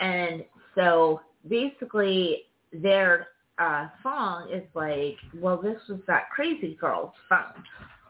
And 0.00 0.44
so 0.74 1.20
basically 1.48 2.44
their 2.72 3.28
uh, 3.58 3.88
song 4.02 4.48
is 4.52 4.62
like, 4.74 5.16
well, 5.34 5.60
this 5.60 5.80
was 5.88 6.00
that 6.06 6.30
crazy 6.30 6.76
girl's 6.80 7.12
phone. 7.28 7.62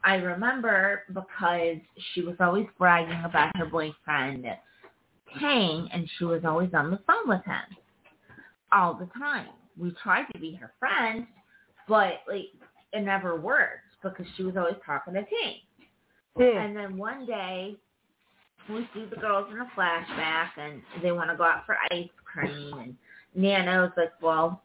I 0.04 0.16
remember 0.16 1.02
because 1.12 1.76
she 2.12 2.22
was 2.22 2.36
always 2.40 2.66
bragging 2.78 3.22
about 3.24 3.56
her 3.56 3.66
boyfriend 3.66 4.46
Tang, 5.38 5.88
and 5.92 6.08
she 6.18 6.24
was 6.24 6.42
always 6.44 6.70
on 6.74 6.90
the 6.90 6.98
phone 7.06 7.28
with 7.28 7.44
him 7.44 7.76
all 8.72 8.94
the 8.94 9.08
time. 9.18 9.48
We 9.78 9.92
tried 10.02 10.26
to 10.32 10.38
be 10.38 10.54
her 10.54 10.72
friend, 10.78 11.26
but 11.88 12.20
like 12.28 12.50
it 12.92 13.00
never 13.00 13.38
worked 13.38 13.84
because 14.02 14.26
she 14.37 14.42
was 14.42 14.56
always 14.56 14.76
talking 14.84 15.14
to 15.14 15.20
Tang. 15.20 15.61
Hmm. 16.37 16.58
And 16.58 16.76
then 16.76 16.96
one 16.96 17.26
day, 17.26 17.76
we 18.68 18.88
see 18.94 19.06
the 19.06 19.16
girls 19.16 19.49
in 19.50 19.58
a 19.58 19.70
flashback, 19.76 20.50
and 20.56 20.82
they 21.02 21.12
want 21.12 21.30
to 21.30 21.37
go 21.37 21.44
out 21.44 21.66
for 21.66 21.76
ice 21.90 22.08
cream. 22.25 22.72
And 22.78 22.96
Nano's 23.34 23.92
like, 23.96 24.12
"Well, 24.20 24.62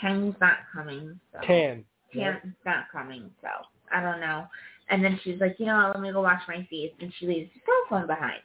Tang's 0.00 0.36
not 0.40 0.58
coming, 0.72 1.18
so 1.32 1.40
Tan. 1.46 1.84
Tang's 2.12 2.54
not 2.64 2.90
coming, 2.90 3.30
so 3.40 3.48
I 3.92 4.00
don't 4.00 4.20
know." 4.20 4.46
And 4.88 5.04
then 5.04 5.18
she's 5.22 5.40
like, 5.40 5.58
"You 5.58 5.66
know, 5.66 5.76
what, 5.76 5.96
let 5.96 6.00
me 6.00 6.12
go 6.12 6.22
wash 6.22 6.42
my 6.48 6.66
face," 6.70 6.92
and 7.00 7.12
she 7.14 7.26
leaves 7.26 7.50
her 7.54 7.60
cell 7.64 7.98
phone 7.98 8.06
behind. 8.06 8.40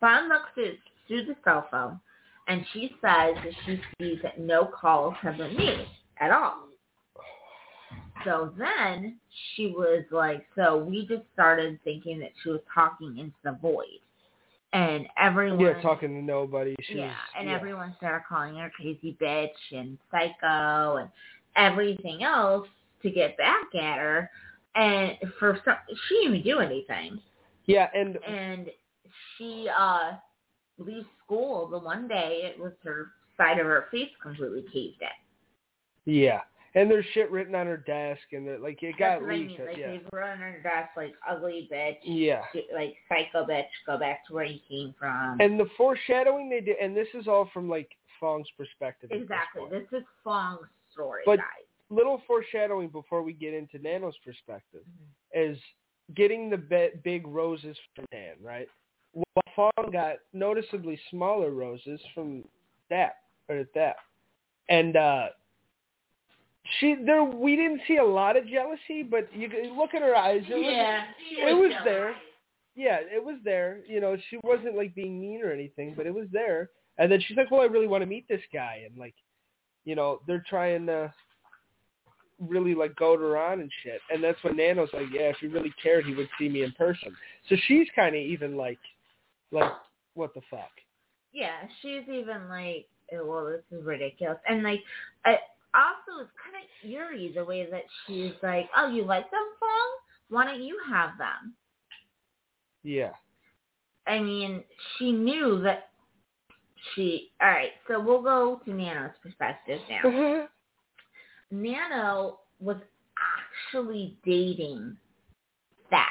Fawn 0.00 0.28
looks 0.28 0.50
through, 0.54 0.76
through 1.06 1.24
the 1.24 1.36
cell 1.44 1.66
phone, 1.70 2.00
and 2.48 2.66
she 2.72 2.88
says 3.00 3.34
that 3.36 3.52
she 3.64 3.80
sees 3.98 4.18
that 4.22 4.38
no 4.38 4.66
calls 4.66 5.14
have 5.22 5.38
been 5.38 5.56
made 5.56 5.86
at 6.18 6.30
all. 6.30 6.68
So 8.24 8.52
then 8.58 9.16
she 9.54 9.68
was 9.68 10.04
like, 10.10 10.46
so 10.56 10.78
we 10.78 11.06
just 11.06 11.22
started 11.32 11.78
thinking 11.84 12.18
that 12.20 12.30
she 12.42 12.50
was 12.50 12.60
talking 12.74 13.18
into 13.18 13.34
the 13.44 13.58
void. 13.60 14.00
And 14.72 15.06
everyone 15.16 15.60
Yeah, 15.60 15.80
talking 15.82 16.14
to 16.14 16.22
nobody. 16.22 16.74
She 16.88 16.96
yeah, 16.96 17.06
was, 17.06 17.14
and 17.38 17.48
yeah. 17.48 17.54
everyone 17.54 17.94
started 17.98 18.24
calling 18.28 18.56
her 18.56 18.70
crazy 18.74 19.16
bitch 19.20 19.48
and 19.72 19.96
psycho 20.10 20.96
and 20.96 21.08
everything 21.56 22.24
else 22.24 22.66
to 23.02 23.10
get 23.10 23.36
back 23.36 23.72
at 23.74 23.98
her. 23.98 24.30
And 24.74 25.12
for 25.38 25.60
some, 25.64 25.76
she 26.08 26.14
didn't 26.16 26.38
even 26.38 26.42
do 26.42 26.58
anything. 26.58 27.20
Yeah, 27.66 27.88
and 27.94 28.18
And 28.26 28.68
she 29.38 29.68
uh 29.68 30.12
leaves 30.78 31.06
school 31.24 31.68
the 31.68 31.78
one 31.78 32.08
day. 32.08 32.40
It 32.52 32.60
was 32.60 32.72
her 32.82 33.12
side 33.36 33.58
of 33.58 33.66
her 33.66 33.86
face 33.92 34.10
completely 34.20 34.62
caved 34.72 35.02
in. 35.02 36.12
yeah, 36.12 36.40
and 36.74 36.90
there's 36.90 37.04
shit 37.14 37.30
written 37.30 37.54
on 37.54 37.66
her 37.66 37.76
desk, 37.76 38.20
and 38.32 38.46
like 38.62 38.82
it 38.82 38.96
got 38.98 39.20
That's 39.20 39.22
what 39.22 39.30
I 39.30 39.34
leaked. 39.34 39.58
mean. 39.58 39.66
Like 39.68 39.76
yeah. 39.76 39.86
they 39.92 40.00
wrote 40.12 40.30
on 40.30 40.38
her 40.38 40.60
desk 40.62 40.90
like 40.96 41.14
ugly 41.28 41.68
bitch, 41.72 41.96
Yeah. 42.02 42.42
like 42.74 42.94
psycho 43.08 43.46
bitch. 43.46 43.64
Go 43.86 43.98
back 43.98 44.26
to 44.26 44.34
where 44.34 44.44
you 44.44 44.58
came 44.68 44.94
from. 44.98 45.36
And 45.40 45.58
the 45.58 45.66
foreshadowing 45.76 46.48
they 46.50 46.60
did, 46.60 46.76
and 46.80 46.96
this 46.96 47.08
is 47.14 47.28
all 47.28 47.48
from 47.52 47.68
like 47.68 47.90
Fong's 48.20 48.48
perspective. 48.56 49.10
at 49.12 49.18
this 49.18 49.22
exactly. 49.22 49.62
This 49.70 50.00
is 50.00 50.04
Fong's 50.22 50.66
story, 50.92 51.22
But- 51.26 51.38
guys. 51.38 51.46
Little 51.90 52.22
foreshadowing 52.26 52.88
before 52.88 53.22
we 53.22 53.34
get 53.34 53.52
into 53.52 53.78
Nano's 53.78 54.16
perspective 54.24 54.80
Mm-hmm. 54.88 55.52
is 55.52 55.58
getting 56.14 56.48
the 56.48 56.56
be- 56.56 56.92
big 57.04 57.26
roses 57.26 57.76
from 57.94 58.06
Tan, 58.10 58.36
right? 58.42 58.66
While 59.12 59.70
Fong 59.76 59.90
got 59.92 60.16
noticeably 60.32 60.98
smaller 61.10 61.50
roses 61.50 62.00
from 62.14 62.42
that 62.88 63.16
or 63.50 63.64
that, 63.74 63.96
and 64.70 64.96
uh 64.96 65.26
she 66.80 66.96
there 67.04 67.22
we 67.24 67.56
didn't 67.56 67.82
see 67.86 67.96
a 67.96 68.04
lot 68.04 68.36
of 68.36 68.46
jealousy, 68.46 69.02
but 69.02 69.28
you 69.34 69.48
look 69.76 69.94
at 69.94 70.02
her 70.02 70.14
eyes. 70.14 70.42
It 70.48 70.54
was, 70.54 70.64
yeah, 70.66 71.04
it 71.50 71.54
was 71.54 71.72
there. 71.84 72.14
yeah, 72.74 72.98
it 73.00 73.22
was 73.22 73.36
there. 73.44 73.80
You 73.86 74.00
know, 74.00 74.16
she 74.30 74.38
wasn't 74.42 74.76
like 74.76 74.94
being 74.94 75.20
mean 75.20 75.42
or 75.42 75.52
anything, 75.52 75.94
but 75.96 76.06
it 76.06 76.14
was 76.14 76.26
there. 76.32 76.70
And 76.96 77.10
then 77.10 77.20
she's 77.20 77.36
like, 77.36 77.50
"Well, 77.50 77.60
I 77.60 77.64
really 77.66 77.86
want 77.86 78.02
to 78.02 78.06
meet 78.06 78.26
this 78.28 78.40
guy," 78.52 78.82
and 78.88 78.96
like, 78.96 79.14
you 79.84 79.94
know, 79.94 80.20
they're 80.26 80.44
trying 80.48 80.86
to 80.86 81.12
really 82.40 82.74
like 82.74 82.96
goad 82.96 83.20
her 83.20 83.36
on 83.36 83.60
and 83.60 83.70
shit. 83.82 84.00
And 84.10 84.22
that's 84.24 84.42
when 84.42 84.56
Nano's 84.56 84.90
like, 84.94 85.06
"Yeah, 85.12 85.28
if 85.28 85.36
he 85.40 85.48
really 85.48 85.74
cared, 85.82 86.06
he 86.06 86.14
would 86.14 86.28
see 86.38 86.48
me 86.48 86.62
in 86.62 86.72
person." 86.72 87.14
So 87.48 87.56
she's 87.66 87.88
kind 87.94 88.14
of 88.14 88.22
even 88.22 88.56
like, 88.56 88.78
like, 89.52 89.72
what 90.14 90.32
the 90.34 90.40
fuck? 90.50 90.70
Yeah, 91.32 91.66
she's 91.82 92.08
even 92.08 92.48
like, 92.48 92.86
"Oh, 93.12 93.26
well, 93.26 93.46
this 93.46 93.78
is 93.78 93.84
ridiculous. 93.84 94.38
And 94.48 94.62
like, 94.62 94.80
I, 95.24 95.38
also 95.74 96.22
it's 96.22 96.30
kind 96.42 96.56
of 96.56 96.90
eerie 96.90 97.32
the 97.34 97.44
way 97.44 97.68
that 97.70 97.84
she's 98.06 98.32
like, 98.42 98.68
oh, 98.76 98.88
you 98.88 99.04
like 99.04 99.30
them, 99.30 99.40
Fong? 99.58 99.90
Why 100.30 100.46
don't 100.46 100.62
you 100.62 100.78
have 100.88 101.10
them? 101.18 101.54
Yeah, 102.82 103.12
I 104.06 104.18
mean, 104.20 104.62
she 104.98 105.12
knew 105.12 105.60
that 105.62 105.88
she. 106.94 107.30
All 107.40 107.48
right, 107.48 107.70
so 107.88 108.00
we'll 108.00 108.22
go 108.22 108.60
to 108.64 108.70
Nano's 108.70 109.12
perspective 109.22 109.80
now. 109.88 110.46
Nano 111.50 112.40
was 112.60 112.76
actually 113.72 114.16
dating 114.24 114.96
that. 115.90 116.10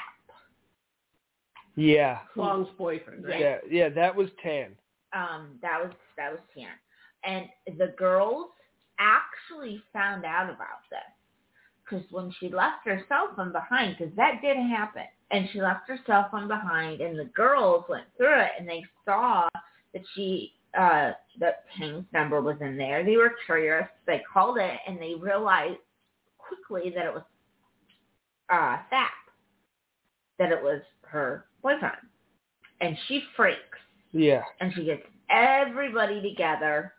yeah, 1.76 2.20
Fong's 2.36 2.70
boyfriend, 2.78 3.26
right? 3.26 3.40
yeah, 3.40 3.58
yeah. 3.70 3.90
That 3.90 4.16
was 4.16 4.30
Tan. 4.42 4.72
Um, 5.14 5.60
that 5.62 5.80
was 5.84 5.94
that 6.18 6.32
was 6.32 6.42
Tan, 6.56 6.68
and 7.24 7.78
the 7.78 7.94
girls 7.98 8.48
actually 9.04 9.82
found 9.92 10.26
out 10.26 10.46
about 10.46 10.88
this. 10.90 11.00
Because 11.84 12.06
when 12.12 12.34
she 12.40 12.50
left 12.50 12.86
her 12.86 13.04
cell 13.10 13.30
phone 13.36 13.52
behind, 13.52 13.98
because 13.98 14.16
that 14.16 14.42
did 14.42 14.56
happen, 14.58 15.04
and 15.32 15.50
she 15.52 15.62
left 15.62 15.88
her 15.90 16.00
cell 16.08 16.30
phone 16.32 16.48
behind, 16.48 17.02
and 17.02 17.20
the 17.20 17.26
girls 17.26 17.84
went 17.90 18.06
through 18.16 18.40
it 18.40 18.52
and 18.58 18.68
they 18.68 18.84
saw 19.06 19.50
that 19.94 20.04
she 20.16 20.54
uh 20.78 21.12
that 21.40 21.66
Tang's 21.78 22.06
number 22.14 22.42
was 22.42 22.56
in 22.62 22.78
there. 22.78 23.04
They 23.04 23.18
were 23.18 23.34
curious. 23.46 23.88
They 24.08 24.22
called 24.32 24.58
it 24.58 24.80
and 24.88 25.00
they 25.00 25.16
realized 25.20 25.78
quickly 26.38 26.92
that 26.96 27.06
it 27.06 27.14
was 27.14 27.24
uh 28.50 28.78
Thap, 28.90 29.12
that 30.40 30.52
it 30.52 30.64
was 30.64 30.82
her 31.02 31.46
boyfriend, 31.62 31.98
and 32.82 32.98
she 33.08 33.24
freaks. 33.36 33.60
Yeah, 34.14 34.42
and 34.62 34.72
she 34.76 34.86
gets 34.86 35.04
everybody 35.30 36.22
together 36.22 36.94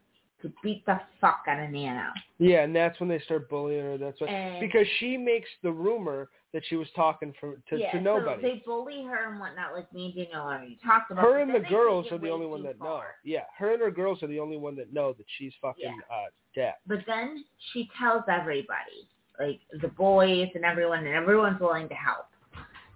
to 0.44 0.52
beat 0.62 0.84
the 0.84 1.00
fuck 1.20 1.40
out 1.48 1.64
of 1.64 1.70
Nano. 1.70 2.10
yeah, 2.38 2.62
and 2.62 2.76
that's 2.76 3.00
when 3.00 3.08
they 3.08 3.18
start 3.20 3.48
bullying 3.48 3.84
her. 3.84 3.98
That's 3.98 4.20
what 4.20 4.28
And 4.28 4.60
because 4.60 4.86
she 5.00 5.16
makes 5.16 5.48
the 5.62 5.72
rumor 5.72 6.28
that 6.52 6.62
she 6.68 6.76
was 6.76 6.86
talking 6.94 7.32
for 7.40 7.56
to, 7.70 7.78
yeah, 7.78 7.90
to 7.92 8.00
nobody. 8.00 8.42
So 8.42 8.48
they 8.48 8.62
bully 8.64 9.02
her 9.04 9.30
and 9.30 9.40
whatnot, 9.40 9.74
like 9.74 9.92
me 9.92 10.06
and 10.06 10.14
Danielle 10.14 10.46
already 10.46 10.78
talked 10.84 11.10
about. 11.10 11.24
her 11.24 11.38
and 11.38 11.52
the 11.52 11.66
girls 11.68 12.06
are 12.12 12.18
the 12.18 12.30
only 12.30 12.46
one 12.46 12.62
that 12.62 12.78
know. 12.78 13.02
Yeah, 13.24 13.40
her 13.58 13.72
and 13.72 13.82
her 13.82 13.90
girls 13.90 14.22
are 14.22 14.28
the 14.28 14.38
only 14.38 14.56
one 14.58 14.76
that 14.76 14.92
know 14.92 15.14
that 15.14 15.26
she's 15.38 15.52
fucking 15.60 15.98
uh 16.10 16.26
dead. 16.54 16.74
But 16.86 17.00
then 17.06 17.44
she 17.72 17.88
tells 17.98 18.22
everybody, 18.28 19.08
like 19.40 19.60
the 19.80 19.88
boys 19.88 20.48
and 20.54 20.64
everyone, 20.64 21.00
and 21.00 21.14
everyone's 21.14 21.60
willing 21.60 21.88
to 21.88 21.94
help. 21.94 22.26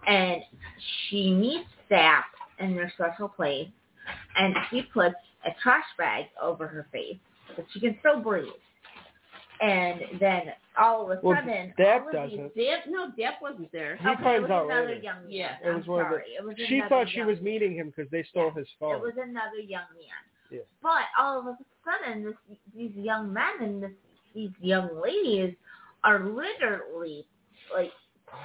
And 0.06 0.42
she 1.08 1.32
meets 1.32 1.68
Sap 1.88 2.26
in 2.60 2.76
their 2.76 2.92
special 2.94 3.28
place, 3.28 3.68
and 4.36 4.54
she 4.70 4.82
puts 4.82 5.16
a 5.44 5.50
trash 5.62 5.84
bag 5.96 6.26
over 6.40 6.66
her 6.66 6.86
face, 6.92 7.16
but 7.58 7.66
she 7.72 7.80
can 7.80 7.96
still 7.98 8.20
breathe. 8.20 8.46
And 9.60 10.00
then 10.20 10.42
all 10.78 11.10
of 11.10 11.18
a 11.18 11.20
Well, 11.20 11.36
sudden, 11.36 11.74
Dap 11.76 12.02
all 12.02 12.06
of 12.08 12.12
doesn't. 12.14 12.54
these 12.54 12.66
Dap, 12.68 12.84
no, 12.88 13.10
Dap 13.18 13.42
wasn't 13.42 13.72
there. 13.72 13.96
He 13.96 14.06
Okay, 14.06 14.22
finds 14.22 14.38
it 14.38 14.42
was 14.42 14.50
out 14.52 14.64
another 14.66 14.86
later. 14.86 15.00
young 15.00 15.22
man. 15.22 15.30
Yeah. 15.30 15.56
It 15.64 15.68
I'm 15.68 15.76
was 15.78 15.86
one 15.88 16.00
of 16.04 16.10
the- 16.12 16.16
sorry. 16.18 16.30
It 16.38 16.44
was 16.44 16.54
She 16.68 16.80
thought 16.88 17.08
she 17.10 17.16
young 17.18 17.26
was 17.26 17.40
meeting 17.40 17.74
him 17.74 17.88
because 17.94 18.08
they 18.12 18.22
stole 18.30 18.52
his 18.52 18.68
phone. 18.78 18.94
It 18.94 19.02
was 19.02 19.16
another 19.20 19.58
young 19.58 19.82
man. 19.96 20.22
Yeah. 20.50 20.60
But 20.80 21.02
all 21.18 21.40
of 21.40 21.46
a 21.48 21.58
sudden, 21.84 22.22
this, 22.24 22.34
these 22.74 22.94
young 22.94 23.32
men 23.32 23.60
and 23.60 23.82
this, 23.82 23.90
these 24.32 24.50
young 24.60 24.88
ladies 25.02 25.56
are 26.04 26.20
literally 26.20 27.26
like 27.74 27.90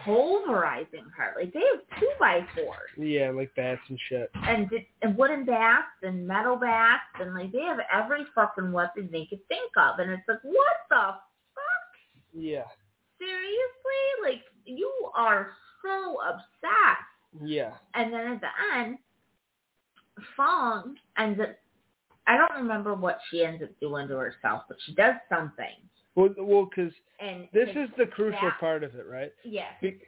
pulverizing 0.06 1.06
her. 1.18 1.34
Like 1.40 1.54
they 1.54 1.60
have 1.60 2.00
two 2.00 2.10
by 2.20 2.46
fours 2.56 2.90
yeah, 2.98 3.32
like 3.32 3.54
bats 3.56 3.82
and 3.90 4.00
shit. 4.10 4.30
and, 4.34 4.70
and 5.02 5.18
wooden 5.18 5.46
bats 5.46 5.88
and 6.04 6.28
metal 6.28 6.56
bats 6.56 7.04
and 7.20 7.34
like 7.34 7.52
they 7.52 7.62
have 7.62 7.80
every 7.94 8.24
fucking 8.36 8.72
weapon 8.72 9.10
they 9.12 9.26
could 9.26 9.46
think 9.48 9.72
of. 9.78 10.00
And 10.00 10.12
it's 10.12 10.24
like, 10.28 10.44
what 10.44 10.76
the 10.90 10.96
fuck? 11.56 12.34
Yeah, 12.34 12.64
Seriously? 13.20 14.04
Like 14.24 14.42
you 14.66 14.92
are 15.16 15.52
so 15.84 16.18
obsessed. 16.28 17.44
yeah. 17.46 17.72
And 17.94 18.14
then 18.14 18.28
at 18.34 18.42
the 18.42 18.78
end, 18.78 18.98
Fong 20.38 20.96
ends 21.18 21.40
up. 21.42 21.56
I 22.28 22.38
don't 22.38 22.62
remember 22.62 22.94
what 22.94 23.20
she 23.30 23.44
ends 23.44 23.62
up 23.64 23.70
doing 23.82 24.08
to 24.08 24.16
herself, 24.16 24.64
but 24.68 24.78
she 24.86 24.94
does 24.96 25.16
something. 25.30 25.76
Well, 26.16 26.30
well, 26.38 26.66
because 26.70 26.94
And 27.20 27.48
this 27.54 27.70
is 27.70 27.90
the 27.98 28.06
crucial 28.06 28.52
part 28.60 28.84
of 28.84 28.96
it, 28.96 29.06
right? 29.10 29.32
Yes, 29.44 29.74
Be- 29.82 30.00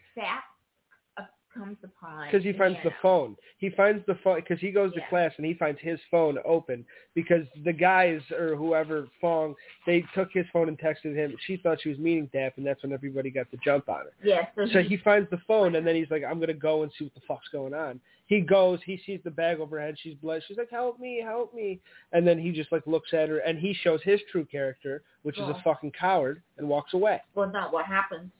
comes 1.55 1.77
upon. 1.83 2.25
Because 2.27 2.43
he 2.43 2.53
finds 2.53 2.77
the 2.83 2.91
phone. 3.01 3.35
He 3.59 3.69
finds 3.69 4.05
the 4.05 4.15
phone 4.23 4.35
because 4.41 4.59
he 4.59 4.71
goes 4.71 4.93
to 4.93 4.99
Yeah. 4.99 5.07
class 5.09 5.33
and 5.37 5.45
he 5.45 5.53
finds 5.53 5.79
his 5.79 5.99
phone 6.11 6.37
open 6.45 6.85
because 7.13 7.47
the 7.63 7.71
guys 7.73 8.21
or 8.31 8.55
whoever 8.55 9.07
Fong 9.21 9.55
they 9.85 10.01
took 10.13 10.31
his 10.33 10.45
phone 10.51 10.67
and 10.67 10.77
texted 10.77 11.15
him. 11.15 11.35
She 11.47 11.57
thought 11.57 11.81
she 11.81 11.89
was 11.89 11.97
meeting 11.97 12.27
Dap, 12.33 12.57
and 12.57 12.65
that's 12.65 12.83
when 12.83 12.91
everybody 12.91 13.29
got 13.29 13.49
the 13.51 13.57
jump 13.63 13.87
on 13.89 14.01
her. 14.05 14.11
Yes, 14.23 14.47
so, 14.55 14.65
So 14.73 14.81
he, 14.81 14.89
he 14.89 14.97
finds 14.97 15.29
the 15.29 15.39
phone 15.47 15.75
and 15.75 15.87
then 15.87 15.95
he's 15.95 16.09
like, 16.11 16.23
I'm 16.23 16.39
gonna 16.39 16.53
go 16.53 16.83
and 16.83 16.91
see 16.97 17.05
what 17.05 17.13
the 17.13 17.21
fuck's 17.27 17.47
going 17.49 17.73
on. 17.73 17.99
He 18.27 18.41
goes, 18.41 18.79
he 18.83 18.99
sees 19.05 19.19
the 19.23 19.29
bag 19.31 19.59
overhead. 19.59 19.95
she's 20.01 20.15
blood. 20.15 20.41
She's 20.47 20.57
like, 20.57 20.71
Help 20.71 20.99
me, 20.99 21.21
help 21.23 21.53
me. 21.53 21.79
And 22.11 22.27
then 22.27 22.39
he 22.39 22.51
just 22.51 22.71
like 22.71 22.85
looks 22.87 23.13
at 23.13 23.29
her 23.29 23.37
and 23.39 23.57
he 23.59 23.73
shows 23.73 24.01
his 24.03 24.19
true 24.31 24.45
character, 24.45 25.03
which 25.23 25.37
is 25.37 25.43
a 25.47 25.61
fucking 25.63 25.91
coward, 25.91 26.41
and 26.57 26.67
walks 26.67 26.93
away. 26.93 27.21
well, 27.35 27.49
no, 27.51 27.67
what 27.69 27.85
happens 27.85 28.31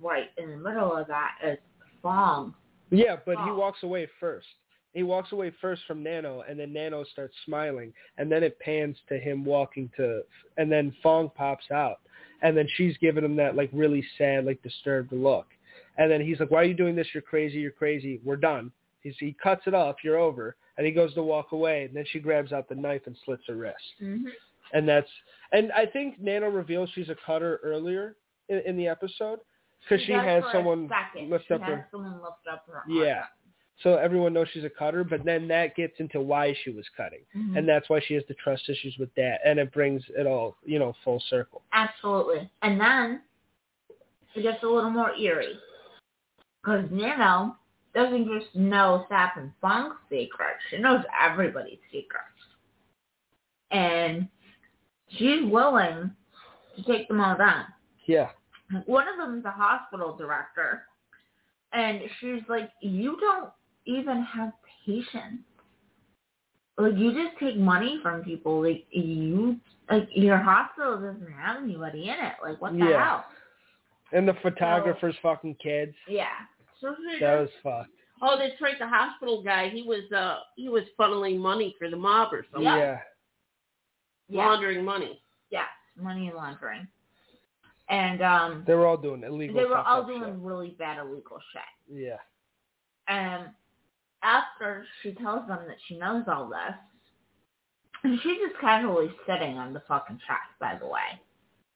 right 0.00 0.30
in 0.38 0.50
the 0.50 0.56
middle 0.56 0.96
of 0.96 1.06
that 1.08 1.32
is 1.44 1.58
Fong. 2.02 2.54
Yeah, 2.92 3.16
but 3.24 3.36
he 3.44 3.50
walks 3.50 3.82
away 3.82 4.06
first. 4.20 4.46
He 4.92 5.02
walks 5.02 5.32
away 5.32 5.50
first 5.60 5.82
from 5.86 6.02
Nano, 6.02 6.44
and 6.46 6.60
then 6.60 6.72
Nano 6.72 7.02
starts 7.04 7.34
smiling, 7.46 7.94
and 8.18 8.30
then 8.30 8.42
it 8.42 8.58
pans 8.60 8.96
to 9.08 9.18
him 9.18 9.42
walking 9.44 9.90
to, 9.96 10.20
and 10.58 10.70
then 10.70 10.94
Fong 11.02 11.30
pops 11.34 11.64
out, 11.72 12.00
and 12.42 12.54
then 12.54 12.68
she's 12.76 12.94
giving 12.98 13.24
him 13.24 13.34
that 13.36 13.56
like 13.56 13.70
really 13.72 14.04
sad, 14.18 14.44
like 14.44 14.62
disturbed 14.62 15.10
look, 15.12 15.46
and 15.96 16.10
then 16.10 16.20
he's 16.20 16.38
like, 16.40 16.50
"Why 16.50 16.60
are 16.60 16.64
you 16.64 16.74
doing 16.74 16.94
this? 16.94 17.06
You're 17.14 17.22
crazy. 17.22 17.58
You're 17.58 17.70
crazy. 17.70 18.20
We're 18.22 18.36
done." 18.36 18.70
He's, 19.00 19.14
he 19.18 19.34
cuts 19.42 19.62
it 19.66 19.72
off. 19.74 19.96
You're 20.04 20.18
over, 20.18 20.56
and 20.76 20.86
he 20.86 20.92
goes 20.92 21.14
to 21.14 21.22
walk 21.22 21.52
away, 21.52 21.84
and 21.84 21.96
then 21.96 22.04
she 22.12 22.18
grabs 22.20 22.52
out 22.52 22.68
the 22.68 22.74
knife 22.74 23.02
and 23.06 23.16
slits 23.24 23.44
her 23.48 23.56
wrist, 23.56 23.76
Mm-hmm. 24.02 24.26
and 24.74 24.86
that's, 24.86 25.08
and 25.52 25.72
I 25.72 25.86
think 25.86 26.20
Nano 26.20 26.50
reveals 26.50 26.90
she's 26.94 27.08
a 27.08 27.16
cutter 27.26 27.60
earlier 27.64 28.16
in, 28.50 28.60
in 28.66 28.76
the 28.76 28.88
episode 28.88 29.40
because 29.88 30.04
she, 30.04 30.12
does 30.12 30.24
has 30.24 30.44
someone 30.52 30.88
second. 30.88 31.30
lift 31.30 31.44
she 31.48 31.54
up 31.54 31.60
has 31.62 31.70
her. 31.70 31.88
someone 31.90 32.14
lift 32.14 32.46
up 32.50 32.64
her 32.68 32.78
arm. 32.78 32.84
Yeah. 32.90 33.24
So 33.82 33.96
everyone 33.96 34.32
knows 34.32 34.46
she's 34.52 34.62
a 34.64 34.70
cutter, 34.70 35.02
but 35.02 35.24
then 35.24 35.48
that 35.48 35.74
gets 35.74 35.94
into 35.98 36.20
why 36.20 36.54
she 36.62 36.70
was 36.70 36.88
cutting, 36.96 37.24
Mhm. 37.34 37.58
and 37.58 37.68
that's 37.68 37.88
why 37.88 38.00
she 38.00 38.14
has 38.14 38.22
the 38.28 38.34
trust 38.34 38.68
issues 38.68 38.96
with 38.98 39.12
that, 39.14 39.40
and 39.44 39.58
it 39.58 39.72
brings 39.72 40.02
it 40.10 40.26
all, 40.26 40.56
you 40.64 40.78
know, 40.78 40.92
full 41.02 41.18
circle. 41.28 41.62
Absolutely. 41.72 42.48
And 42.62 42.80
then 42.80 43.22
it 44.34 44.42
gets 44.42 44.62
a 44.62 44.68
little 44.68 44.90
more 44.90 45.12
eerie. 45.16 45.58
Because 46.62 46.88
Nano 46.92 47.56
doesn't 47.92 48.28
just 48.28 48.54
know 48.54 49.04
Sap 49.08 49.36
and 49.36 49.52
Fong's 49.60 49.96
secrets. 50.08 50.62
She 50.70 50.78
knows 50.78 51.04
everybody's 51.20 51.80
secrets. 51.90 52.26
And 53.72 54.28
she's 55.08 55.44
willing 55.44 56.14
to 56.76 56.82
take 56.84 57.08
them 57.08 57.20
all 57.20 57.36
down. 57.36 57.66
Yeah, 58.06 58.30
One 58.86 59.06
of 59.08 59.16
them 59.18 59.38
is 59.38 59.44
a 59.44 59.50
hospital 59.50 60.16
director. 60.16 60.84
And 61.72 62.00
she's 62.20 62.42
like, 62.48 62.70
you 62.80 63.16
don't 63.20 63.50
even 63.86 64.22
have 64.22 64.52
patience. 64.86 65.40
Like, 66.78 66.94
you 66.96 67.12
just 67.12 67.38
take 67.38 67.56
money 67.56 67.98
from 68.02 68.22
people. 68.22 68.62
Like, 68.62 68.84
you, 68.90 69.56
like, 69.90 70.08
your 70.14 70.38
hospital 70.38 70.94
doesn't 70.96 71.30
have 71.32 71.62
anybody 71.62 72.04
in 72.04 72.14
it. 72.14 72.34
Like, 72.42 72.60
what 72.60 72.72
the 72.72 72.78
Yeah. 72.86 73.04
hell? 73.04 73.24
and 74.14 74.28
the 74.28 74.34
photographer's 74.42 75.16
fucking 75.22 75.54
kids. 75.54 75.94
Yeah. 76.06 76.26
So 76.82 76.94
she 76.98 77.18
That 77.20 77.36
does, 77.36 77.48
was 77.48 77.54
fucked. 77.62 77.90
Oh, 78.20 78.36
that's 78.38 78.60
right. 78.60 78.78
The 78.78 78.86
hospital 78.86 79.42
guy. 79.42 79.70
He 79.70 79.82
was 79.84 80.10
uh 80.12 80.40
he 80.54 80.68
was 80.68 80.84
funneling 80.98 81.38
money 81.38 81.74
for 81.78 81.88
the 81.88 81.96
mob 81.96 82.32
or 82.34 82.44
something. 82.52 82.64
Yeah, 82.64 82.98
yeah, 84.28 84.46
Laundering 84.46 84.84
money. 84.84 85.22
yes, 85.50 85.64
money 85.96 86.30
laundering. 86.34 86.86
And 87.92 88.22
um, 88.22 88.64
they 88.66 88.74
were 88.74 88.86
all 88.86 88.96
doing 88.96 89.22
illegal. 89.22 89.54
they 89.54 89.66
were 89.66 89.76
all 89.76 90.02
doing 90.02 90.22
shit. 90.24 90.34
really 90.38 90.74
bad 90.78 90.98
illegal 90.98 91.38
shit. 91.52 91.94
Yeah, 91.94 92.16
And 93.06 93.50
after 94.22 94.86
she 95.02 95.12
tells 95.12 95.46
them 95.46 95.58
that 95.66 95.76
she 95.86 95.98
knows 95.98 96.24
all 96.26 96.48
this, 96.48 96.74
and 98.02 98.18
she's 98.22 98.38
just 98.38 98.58
casually 98.62 99.10
sitting 99.28 99.58
on 99.58 99.74
the 99.74 99.82
fucking 99.86 100.18
chest, 100.26 100.58
by 100.58 100.78
the 100.80 100.86
way. 100.86 101.20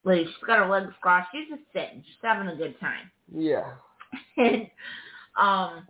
Like, 0.05 0.26
she's 0.26 0.46
got 0.46 0.61
her 0.61 0.70
legs 0.70 0.94
crossed. 1.02 1.29
She's 1.35 1.50
just 1.50 1.62
sitting. 1.74 2.02
She's 2.02 2.16
having 2.22 2.48
a 2.48 2.57
good 2.57 2.81
time. 2.81 3.11
yeah, 3.31 3.72
and 4.38 4.70
um, 5.38 5.87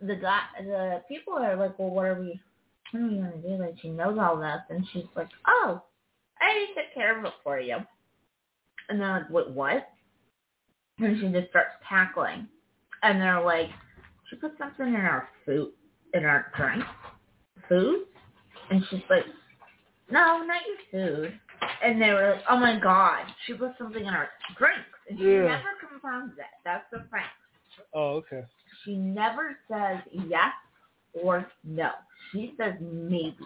the 0.00 0.16
guy, 0.16 0.40
the 0.62 1.02
people 1.08 1.34
are 1.34 1.56
like, 1.56 1.78
well, 1.78 1.90
what 1.90 2.06
are 2.06 2.18
we, 2.18 2.40
what 2.92 3.02
are 3.02 3.06
we 3.06 3.16
gonna 3.16 3.36
do? 3.36 3.62
Like, 3.62 3.74
she 3.82 3.90
knows 3.90 4.16
all 4.18 4.38
this, 4.38 4.62
and 4.70 4.86
she's 4.94 5.04
like, 5.14 5.28
oh, 5.46 5.82
I 6.40 6.44
already 6.44 6.66
took 6.68 6.94
care 6.94 7.18
of 7.18 7.24
it 7.26 7.34
for 7.44 7.60
you. 7.60 7.76
And 8.90 9.00
they're 9.00 9.12
like, 9.20 9.30
wait, 9.30 9.50
what? 9.50 9.88
And 10.98 11.18
she 11.20 11.28
just 11.28 11.48
starts 11.50 11.70
tackling, 11.88 12.46
and 13.02 13.20
they're 13.20 13.40
like, 13.42 13.70
she 14.28 14.36
put 14.36 14.52
something 14.58 14.88
in 14.88 14.94
our 14.96 15.28
food, 15.46 15.70
in 16.12 16.24
our 16.26 16.52
drink, 16.56 16.84
food, 17.68 18.04
and 18.70 18.84
she's 18.90 19.00
like, 19.08 19.24
no, 20.10 20.42
not 20.44 20.60
your 20.92 21.08
food. 21.22 21.40
And 21.82 22.00
they 22.02 22.10
were 22.10 22.32
like, 22.34 22.42
oh 22.50 22.58
my 22.58 22.78
god, 22.78 23.24
she 23.46 23.54
put 23.54 23.72
something 23.78 24.02
in 24.02 24.08
our 24.12 24.28
drinks, 24.58 24.80
and 25.08 25.18
she 25.18 25.24
Yeah. 25.24 25.42
never 25.44 25.70
confirms 25.88 26.32
it. 26.38 26.44
That's 26.64 26.84
the 26.92 26.98
thing 26.98 27.86
Oh, 27.94 28.16
okay. 28.16 28.44
she 28.84 28.96
never 28.96 29.56
says 29.70 29.98
yes 30.28 30.52
or 31.14 31.46
no. 31.64 31.90
She 32.32 32.54
says 32.58 32.74
maybe. 32.80 33.36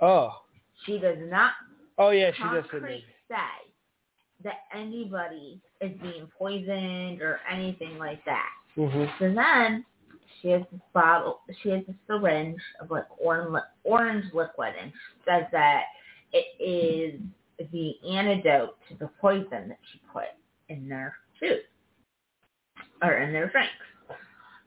Oh, 0.00 0.42
She 0.84 0.98
does 0.98 1.18
not 1.22 1.52
oh 1.98 2.10
yeah, 2.10 2.30
she 2.36 2.42
does 2.42 2.64
say 2.70 2.78
maybe. 2.80 3.04
say 3.28 3.73
that 4.44 4.60
anybody 4.72 5.60
is 5.80 5.92
being 6.00 6.28
poisoned 6.38 7.20
or 7.20 7.40
anything 7.50 7.98
like 7.98 8.24
that. 8.24 8.50
Mhm. 8.76 9.18
So 9.18 9.32
then 9.32 9.84
she 10.40 10.48
has 10.50 10.62
this 10.70 10.80
bottle, 10.92 11.40
she 11.62 11.70
has 11.70 11.82
a 11.88 11.94
syringe 12.06 12.60
of 12.80 12.90
like 12.90 13.06
orange, 13.18 13.62
orange 13.84 14.32
liquid, 14.32 14.74
and 14.80 14.92
she 14.92 15.24
says 15.24 15.44
that 15.52 15.84
it 16.32 16.46
is 16.60 17.20
the 17.72 17.94
antidote 18.06 18.76
to 18.88 18.94
the 18.96 19.08
poison 19.20 19.68
that 19.68 19.78
she 19.92 20.00
put 20.12 20.28
in 20.68 20.88
their 20.88 21.16
food 21.38 21.62
or 23.02 23.14
in 23.18 23.32
their 23.32 23.48
drinks. 23.48 23.72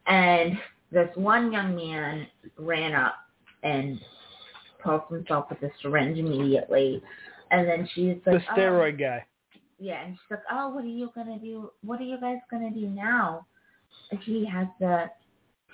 And 0.06 0.58
this 0.92 1.16
one 1.16 1.52
young 1.52 1.76
man 1.76 2.28
ran 2.58 2.94
up 2.94 3.16
and 3.64 4.00
poked 4.80 5.12
himself 5.12 5.50
with 5.50 5.60
the 5.60 5.72
syringe 5.82 6.18
immediately. 6.18 7.04
And 7.52 7.68
then 7.68 7.88
she's 7.94 8.18
The 8.24 8.34
like, 8.34 8.44
"Oh." 8.52 8.56
steroid 8.56 8.98
guy. 9.00 9.26
Yeah, 9.80 10.04
and 10.04 10.16
she's 10.16 10.32
like, 10.32 10.44
oh, 10.52 10.70
what 10.70 10.84
are 10.84 10.88
you 10.88 11.12
gonna 11.14 11.40
do? 11.40 11.72
What 11.84 12.00
are 12.00 12.06
you 12.06 12.20
guys 12.20 12.40
gonna 12.50 12.72
do 12.72 12.88
now? 12.88 13.46
He 14.22 14.46
has 14.46 14.68
the 14.80 15.06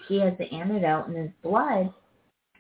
he 0.08 0.20
has 0.20 0.34
the 0.38 0.52
antidote 0.52 1.08
in 1.08 1.16
his 1.16 1.32
blood, 1.42 1.94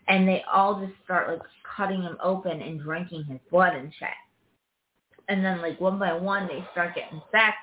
and 0.07 0.27
they 0.27 0.43
all 0.51 0.79
just 0.79 0.93
start 1.03 1.29
like 1.29 1.41
cutting 1.75 2.01
him 2.01 2.17
open 2.23 2.61
and 2.61 2.81
drinking 2.81 3.25
his 3.25 3.39
blood 3.51 3.75
and 3.75 3.91
shit. 3.99 4.07
And 5.27 5.43
then 5.43 5.61
like 5.61 5.79
one 5.81 5.99
by 5.99 6.13
one 6.13 6.47
they 6.47 6.63
start 6.71 6.95
getting 6.95 7.21
sick 7.31 7.55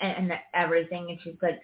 and, 0.00 0.30
and 0.30 0.40
everything, 0.52 1.06
and 1.10 1.18
she's 1.22 1.40
like, 1.40 1.60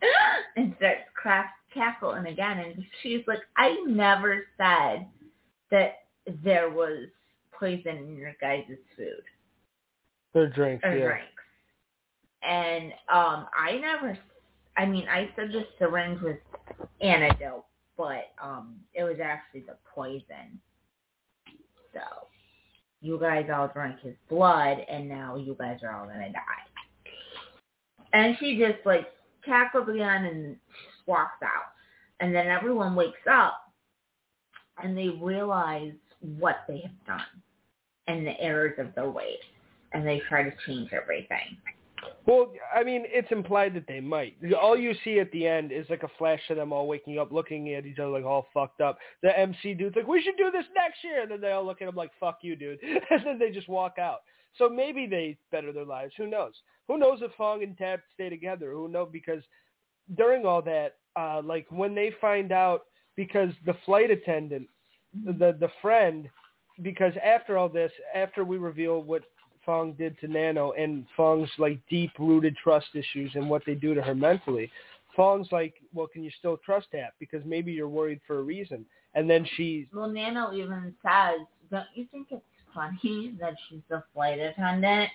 and 0.56 0.74
starts 0.76 1.00
crack 1.14 1.54
cackling 1.74 2.26
again, 2.26 2.58
and 2.58 2.84
she's 3.02 3.22
like, 3.26 3.40
I 3.56 3.82
never 3.86 4.44
said 4.58 5.06
that 5.70 5.94
there 6.44 6.70
was 6.70 7.08
poison 7.58 7.96
in 7.96 8.16
your 8.16 8.34
guys' 8.40 8.64
food 8.96 9.22
Their 10.34 10.48
drinks. 10.48 10.84
or 10.84 10.96
Yeah. 10.96 11.06
drinks. 11.06 11.26
And 12.42 12.92
um 13.08 13.46
I 13.56 13.78
never 13.80 14.18
I 14.76 14.86
mean 14.86 15.06
I 15.08 15.30
said 15.36 15.52
the 15.52 15.66
syringe 15.78 16.20
was 16.20 16.36
antidote, 17.00 17.64
but 17.96 18.32
um 18.42 18.80
it 18.94 19.04
was 19.04 19.20
actually 19.22 19.60
the 19.60 19.76
poison. 19.94 20.60
So 21.92 22.00
you 23.00 23.18
guys 23.18 23.48
all 23.52 23.68
drank 23.68 24.00
his 24.00 24.14
blood, 24.28 24.78
and 24.88 25.08
now 25.08 25.36
you 25.36 25.54
guys 25.58 25.80
are 25.82 25.92
all 25.94 26.06
gonna 26.06 26.32
die. 26.32 27.10
And 28.12 28.36
she 28.38 28.58
just 28.58 28.84
like 28.84 29.08
cackles 29.44 29.88
again 29.88 30.24
and 30.24 30.56
walks 31.06 31.42
out. 31.42 31.72
And 32.20 32.34
then 32.34 32.46
everyone 32.46 32.94
wakes 32.94 33.26
up 33.30 33.72
and 34.82 34.96
they 34.96 35.08
realize 35.08 35.92
what 36.20 36.58
they 36.68 36.80
have 36.80 37.06
done 37.06 37.42
and 38.06 38.26
the 38.26 38.38
errors 38.40 38.78
of 38.78 38.94
their 38.94 39.10
ways. 39.10 39.38
And 39.94 40.06
they 40.06 40.20
try 40.28 40.42
to 40.42 40.52
change 40.66 40.90
everything. 40.92 41.58
Well, 42.26 42.52
I 42.74 42.84
mean, 42.84 43.04
it's 43.06 43.30
implied 43.32 43.74
that 43.74 43.86
they 43.88 44.00
might. 44.00 44.36
All 44.60 44.76
you 44.76 44.94
see 45.04 45.18
at 45.18 45.30
the 45.32 45.46
end 45.46 45.72
is 45.72 45.86
like 45.90 46.02
a 46.02 46.10
flash 46.18 46.40
of 46.50 46.56
them 46.56 46.72
all 46.72 46.86
waking 46.86 47.18
up, 47.18 47.32
looking 47.32 47.74
at 47.74 47.84
each 47.84 47.98
other 47.98 48.10
like 48.10 48.24
all 48.24 48.46
fucked 48.54 48.80
up. 48.80 48.98
The 49.22 49.36
MC 49.36 49.74
dude's 49.74 49.96
like, 49.96 50.06
"We 50.06 50.22
should 50.22 50.36
do 50.36 50.50
this 50.50 50.64
next 50.74 51.02
year," 51.02 51.22
and 51.22 51.30
then 51.30 51.40
they 51.40 51.50
all 51.50 51.64
look 51.64 51.82
at 51.82 51.88
him 51.88 51.96
like, 51.96 52.10
"Fuck 52.20 52.38
you, 52.42 52.54
dude," 52.54 52.80
and 53.10 53.24
then 53.24 53.38
they 53.38 53.50
just 53.50 53.68
walk 53.68 53.98
out. 53.98 54.20
So 54.58 54.68
maybe 54.68 55.06
they 55.06 55.36
better 55.50 55.72
their 55.72 55.84
lives. 55.84 56.14
Who 56.16 56.26
knows? 56.26 56.52
Who 56.86 56.98
knows 56.98 57.20
if 57.22 57.32
Fong 57.34 57.62
and 57.62 57.76
Tab 57.76 58.00
stay 58.14 58.28
together? 58.28 58.70
Who 58.72 58.88
knows? 58.88 59.08
Because 59.12 59.42
during 60.16 60.44
all 60.44 60.62
that, 60.62 60.96
uh, 61.16 61.40
like 61.42 61.66
when 61.70 61.94
they 61.94 62.12
find 62.20 62.52
out, 62.52 62.86
because 63.16 63.50
the 63.66 63.74
flight 63.84 64.10
attendant, 64.10 64.68
the 65.24 65.56
the 65.58 65.70
friend, 65.80 66.28
because 66.82 67.14
after 67.24 67.58
all 67.58 67.68
this, 67.68 67.92
after 68.14 68.44
we 68.44 68.58
reveal 68.58 69.02
what 69.02 69.22
Fong 69.64 69.92
did 69.92 70.18
to 70.20 70.28
Nano 70.28 70.72
and 70.72 71.06
Fong's 71.16 71.50
like 71.58 71.78
deep 71.88 72.10
rooted 72.18 72.56
trust 72.56 72.88
issues 72.94 73.30
and 73.34 73.48
what 73.48 73.62
they 73.66 73.74
do 73.74 73.94
to 73.94 74.02
her 74.02 74.14
mentally, 74.14 74.70
Fong's 75.16 75.48
like, 75.52 75.74
well, 75.92 76.06
can 76.06 76.22
you 76.24 76.30
still 76.38 76.56
trust 76.64 76.88
Tab? 76.92 77.12
Because 77.20 77.42
maybe 77.44 77.72
you're 77.72 77.88
worried 77.88 78.20
for 78.26 78.38
a 78.38 78.42
reason. 78.42 78.84
And 79.14 79.28
then 79.28 79.46
she, 79.56 79.88
Well, 79.92 80.08
Nano 80.08 80.52
even 80.54 80.94
says, 81.02 81.40
don't 81.70 81.86
you 81.94 82.06
think 82.10 82.28
it's 82.30 82.42
funny 82.74 83.34
that 83.40 83.54
she's 83.68 83.82
a 83.90 84.02
flight 84.14 84.38
attendant 84.38 85.10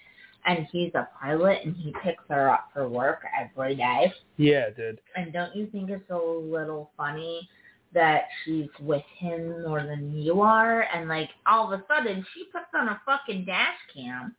and 0.46 0.68
he's 0.72 0.92
a 0.94 1.08
pilot 1.20 1.60
and 1.66 1.76
he 1.76 1.94
picks 2.04 2.24
her 2.30 2.50
up 2.50 2.70
for 2.74 2.88
work 2.88 3.22
every 3.42 3.76
day? 3.76 4.14
yeah, 4.38 4.70
dude. 4.70 5.00
And 5.16 5.34
don't 5.34 5.56
you 5.56 5.66
think 5.68 5.90
it's 5.90 6.10
a 6.12 6.16
little 6.16 6.92
funny 6.96 7.50
that 7.94 8.24
she's 8.44 8.68
with 8.80 9.04
him 9.18 9.64
more 9.64 9.84
than 9.84 10.12
you 10.16 10.42
are? 10.42 10.82
And 10.94 11.08
like 11.10 11.30
all 11.46 11.72
of 11.72 11.80
a 11.80 11.84
sudden 11.88 12.26
she 12.34 12.46
puts 12.52 12.66
on 12.76 12.90
a 12.90 13.02
fucking 13.06 13.46
dash 13.46 13.78
cam 13.96 14.36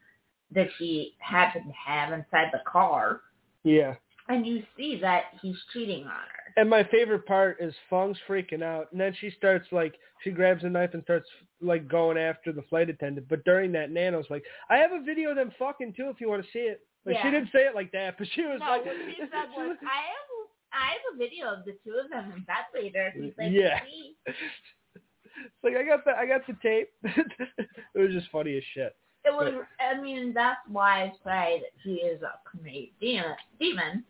that 0.54 0.68
she 0.78 1.14
happened 1.18 1.66
to 1.66 1.72
have 1.92 2.12
inside 2.12 2.48
the 2.52 2.60
car 2.70 3.20
Yeah. 3.64 3.94
and 4.28 4.46
you 4.46 4.62
see 4.76 4.98
that 5.00 5.24
he's 5.42 5.56
cheating 5.72 6.04
on 6.04 6.10
her. 6.10 6.52
And 6.56 6.68
my 6.68 6.82
favorite 6.84 7.24
part 7.26 7.58
is 7.60 7.72
Fong's 7.88 8.18
freaking 8.28 8.62
out, 8.64 8.90
and 8.90 9.00
then 9.00 9.14
she 9.20 9.30
starts 9.36 9.66
like 9.70 9.94
she 10.24 10.30
grabs 10.30 10.64
a 10.64 10.68
knife 10.68 10.90
and 10.94 11.02
starts 11.04 11.28
like 11.60 11.86
going 11.88 12.18
after 12.18 12.50
the 12.52 12.62
flight 12.62 12.90
attendant. 12.90 13.28
But 13.28 13.44
during 13.44 13.70
that, 13.72 13.92
Nano's 13.92 14.26
like, 14.28 14.42
"I 14.68 14.78
have 14.78 14.90
a 14.90 15.00
video 15.04 15.30
of 15.30 15.36
them 15.36 15.52
fucking 15.58 15.92
too, 15.92 16.08
if 16.08 16.20
you 16.20 16.28
want 16.28 16.42
to 16.44 16.50
see 16.50 16.60
it." 16.60 16.80
Like 17.06 17.16
she 17.22 17.30
didn't 17.30 17.50
say 17.52 17.60
it 17.60 17.76
like 17.76 17.92
that, 17.92 18.14
but 18.18 18.26
she 18.34 18.42
was 18.42 18.58
No, 18.58 18.70
like, 18.70 18.84
she 18.84 19.18
said 19.20 19.48
was, 19.56 19.76
I 19.82 20.00
have 20.10 20.27
I 20.72 20.92
have 20.92 21.14
a 21.14 21.18
video 21.18 21.52
of 21.52 21.64
the 21.64 21.76
two 21.84 21.98
of 22.02 22.10
them 22.10 22.32
in 22.36 22.42
bed 22.44 22.66
later. 22.74 23.12
You'd 23.16 23.34
like 23.38 23.52
Yeah. 23.52 23.80
It's 24.26 25.62
like 25.62 25.76
I 25.76 25.84
got 25.84 26.04
the 26.04 26.12
I 26.12 26.26
got 26.26 26.46
the 26.46 26.56
tape. 26.62 26.90
it 27.04 27.98
was 27.98 28.12
just 28.12 28.30
funny 28.30 28.56
as 28.56 28.62
shit. 28.74 28.96
It 29.24 29.32
was. 29.32 29.52
I 29.80 30.00
mean, 30.00 30.32
that's 30.32 30.60
why 30.68 31.02
I 31.02 31.12
say 31.24 31.62
that 31.62 31.72
she 31.82 31.94
is 31.94 32.22
a 32.22 32.38
comedian 32.48 33.24
demon. 33.60 34.04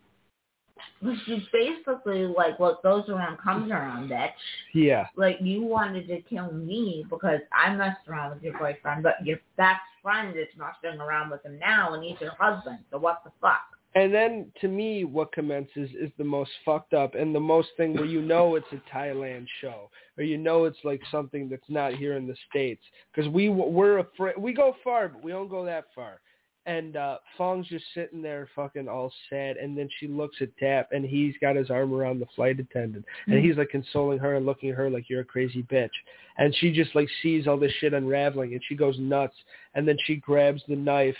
She's 1.26 1.42
basically 1.52 2.26
like 2.26 2.58
what 2.58 2.82
goes 2.82 3.08
around 3.08 3.38
comes 3.38 3.70
around, 3.70 4.10
bitch. 4.10 4.30
Yeah. 4.74 5.06
Like 5.16 5.38
you 5.40 5.62
wanted 5.62 6.06
to 6.08 6.20
kill 6.22 6.52
me 6.52 7.04
because 7.10 7.40
I 7.52 7.74
messed 7.74 8.06
around 8.08 8.34
with 8.34 8.42
your 8.42 8.56
boyfriend, 8.58 9.02
but 9.02 9.14
your 9.24 9.38
best 9.56 9.80
friend 10.02 10.36
is 10.36 10.46
messing 10.56 11.00
around 11.00 11.30
with 11.30 11.44
him 11.44 11.58
now, 11.58 11.94
and 11.94 12.04
he's 12.04 12.20
your 12.20 12.34
husband. 12.38 12.78
So 12.90 12.98
what 12.98 13.22
the 13.24 13.32
fuck? 13.40 13.77
And 13.98 14.14
then 14.14 14.52
to 14.60 14.68
me, 14.68 15.02
what 15.02 15.32
commences 15.32 15.90
is 16.00 16.12
the 16.18 16.24
most 16.24 16.52
fucked 16.64 16.94
up 16.94 17.16
and 17.16 17.34
the 17.34 17.40
most 17.40 17.70
thing 17.76 17.94
where 17.94 18.04
you 18.04 18.22
know 18.22 18.54
it's 18.54 18.68
a 18.70 18.96
Thailand 18.96 19.46
show 19.60 19.90
or 20.16 20.22
you 20.22 20.38
know 20.38 20.66
it's 20.66 20.78
like 20.84 21.02
something 21.10 21.48
that's 21.48 21.68
not 21.68 21.94
here 21.94 22.16
in 22.16 22.28
the 22.28 22.36
states 22.48 22.82
because 23.12 23.28
we 23.28 23.48
we're 23.48 23.98
afraid 23.98 24.38
we 24.38 24.52
go 24.52 24.76
far 24.84 25.08
but 25.08 25.24
we 25.24 25.32
don't 25.32 25.48
go 25.48 25.64
that 25.64 25.86
far. 25.96 26.20
And 26.64 26.96
uh 26.96 27.18
Fong's 27.36 27.66
just 27.66 27.86
sitting 27.92 28.22
there 28.22 28.48
fucking 28.54 28.88
all 28.88 29.12
sad 29.30 29.56
and 29.56 29.76
then 29.76 29.88
she 29.98 30.06
looks 30.06 30.36
at 30.40 30.56
Tap 30.58 30.90
and 30.92 31.04
he's 31.04 31.34
got 31.40 31.56
his 31.56 31.68
arm 31.68 31.92
around 31.92 32.20
the 32.20 32.26
flight 32.36 32.60
attendant 32.60 33.04
and 33.26 33.44
he's 33.44 33.56
like 33.56 33.70
consoling 33.70 34.20
her 34.20 34.36
and 34.36 34.46
looking 34.46 34.70
at 34.70 34.76
her 34.76 34.88
like 34.88 35.10
you're 35.10 35.22
a 35.22 35.24
crazy 35.24 35.64
bitch. 35.64 35.88
And 36.36 36.54
she 36.54 36.70
just 36.70 36.94
like 36.94 37.08
sees 37.20 37.48
all 37.48 37.58
this 37.58 37.72
shit 37.80 37.94
unraveling 37.94 38.52
and 38.52 38.62
she 38.68 38.76
goes 38.76 38.96
nuts 39.00 39.34
and 39.74 39.88
then 39.88 39.96
she 40.04 40.14
grabs 40.14 40.62
the 40.68 40.76
knife 40.76 41.16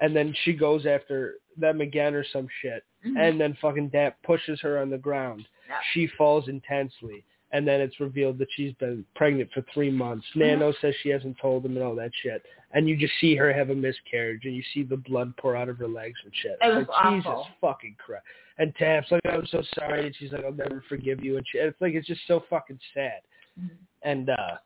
and 0.00 0.14
then 0.14 0.34
she 0.44 0.52
goes 0.52 0.86
after 0.86 1.36
them 1.58 1.80
again 1.80 2.14
or 2.14 2.24
some 2.24 2.46
shit 2.62 2.84
Mhm. 3.04 3.18
and 3.18 3.40
then 3.40 3.54
fucking 3.54 3.88
Dap 3.88 4.20
pushes 4.22 4.60
her 4.60 4.78
on 4.78 4.90
the 4.90 4.98
ground. 4.98 5.48
Yeah. 5.68 5.78
She 5.92 6.06
falls 6.18 6.48
intensely, 6.48 7.24
and 7.52 7.66
then 7.66 7.80
it's 7.80 7.98
revealed 8.00 8.38
that 8.38 8.48
she's 8.52 8.72
been 8.74 9.04
pregnant 9.14 9.50
for 9.52 9.62
three 9.72 9.90
months. 9.90 10.26
Mm-hmm. 10.30 10.40
Nano 10.40 10.72
says 10.80 10.94
she 11.02 11.08
hasn't 11.10 11.38
told 11.38 11.64
him 11.64 11.76
and 11.76 11.84
all 11.84 11.94
that 11.96 12.12
shit, 12.22 12.44
and 12.72 12.88
you 12.88 12.96
just 12.96 13.14
see 13.20 13.34
her 13.36 13.52
have 13.52 13.70
a 13.70 13.74
miscarriage, 13.74 14.44
and 14.44 14.54
you 14.54 14.62
see 14.74 14.82
the 14.82 14.96
blood 14.96 15.36
pour 15.36 15.56
out 15.56 15.68
of 15.68 15.78
her 15.78 15.88
legs 15.88 16.18
and 16.24 16.34
shit. 16.36 16.56
It 16.60 16.68
was 16.68 16.86
like, 16.86 16.88
awful. 16.90 17.14
Jesus 17.42 17.54
fucking 17.60 17.96
Christ. 17.98 18.24
And 18.58 18.74
Tap's 18.76 19.10
like, 19.10 19.20
I'm 19.26 19.46
so 19.46 19.62
sorry, 19.74 20.06
and 20.06 20.16
she's 20.16 20.32
like, 20.32 20.44
I'll 20.44 20.52
never 20.52 20.80
forgive 20.88 21.22
you, 21.24 21.36
and 21.36 21.46
shit. 21.46 21.66
It's 21.66 21.80
like 21.80 21.94
it's 21.94 22.06
just 22.06 22.26
so 22.26 22.40
fucking 22.48 22.80
sad. 22.94 23.20
Mhm. 23.60 23.70
And 24.02 24.30
uh 24.30 24.58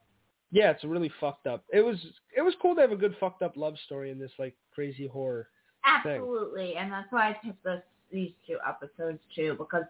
yeah, 0.53 0.70
it's 0.72 0.83
really 0.85 1.09
fucked 1.20 1.46
up. 1.46 1.64
It 1.72 1.81
was 1.81 1.96
it 2.37 2.42
was 2.42 2.55
cool 2.61 2.74
to 2.74 2.81
have 2.81 2.92
a 2.92 2.96
good 2.96 3.16
fucked 3.18 3.42
up 3.42 3.57
love 3.57 3.79
story 3.87 4.11
in 4.11 4.18
this 4.18 4.33
like 4.38 4.55
crazy 4.72 5.07
horror. 5.07 5.48
Absolutely, 5.84 6.76
and 6.76 6.90
that's 6.92 7.10
why 7.10 7.30
I 7.30 7.36
picked 7.44 7.62
this 7.64 7.82
these 8.12 8.32
two 8.46 8.56
episodes 8.66 9.20
too 9.36 9.54
because 9.56 9.84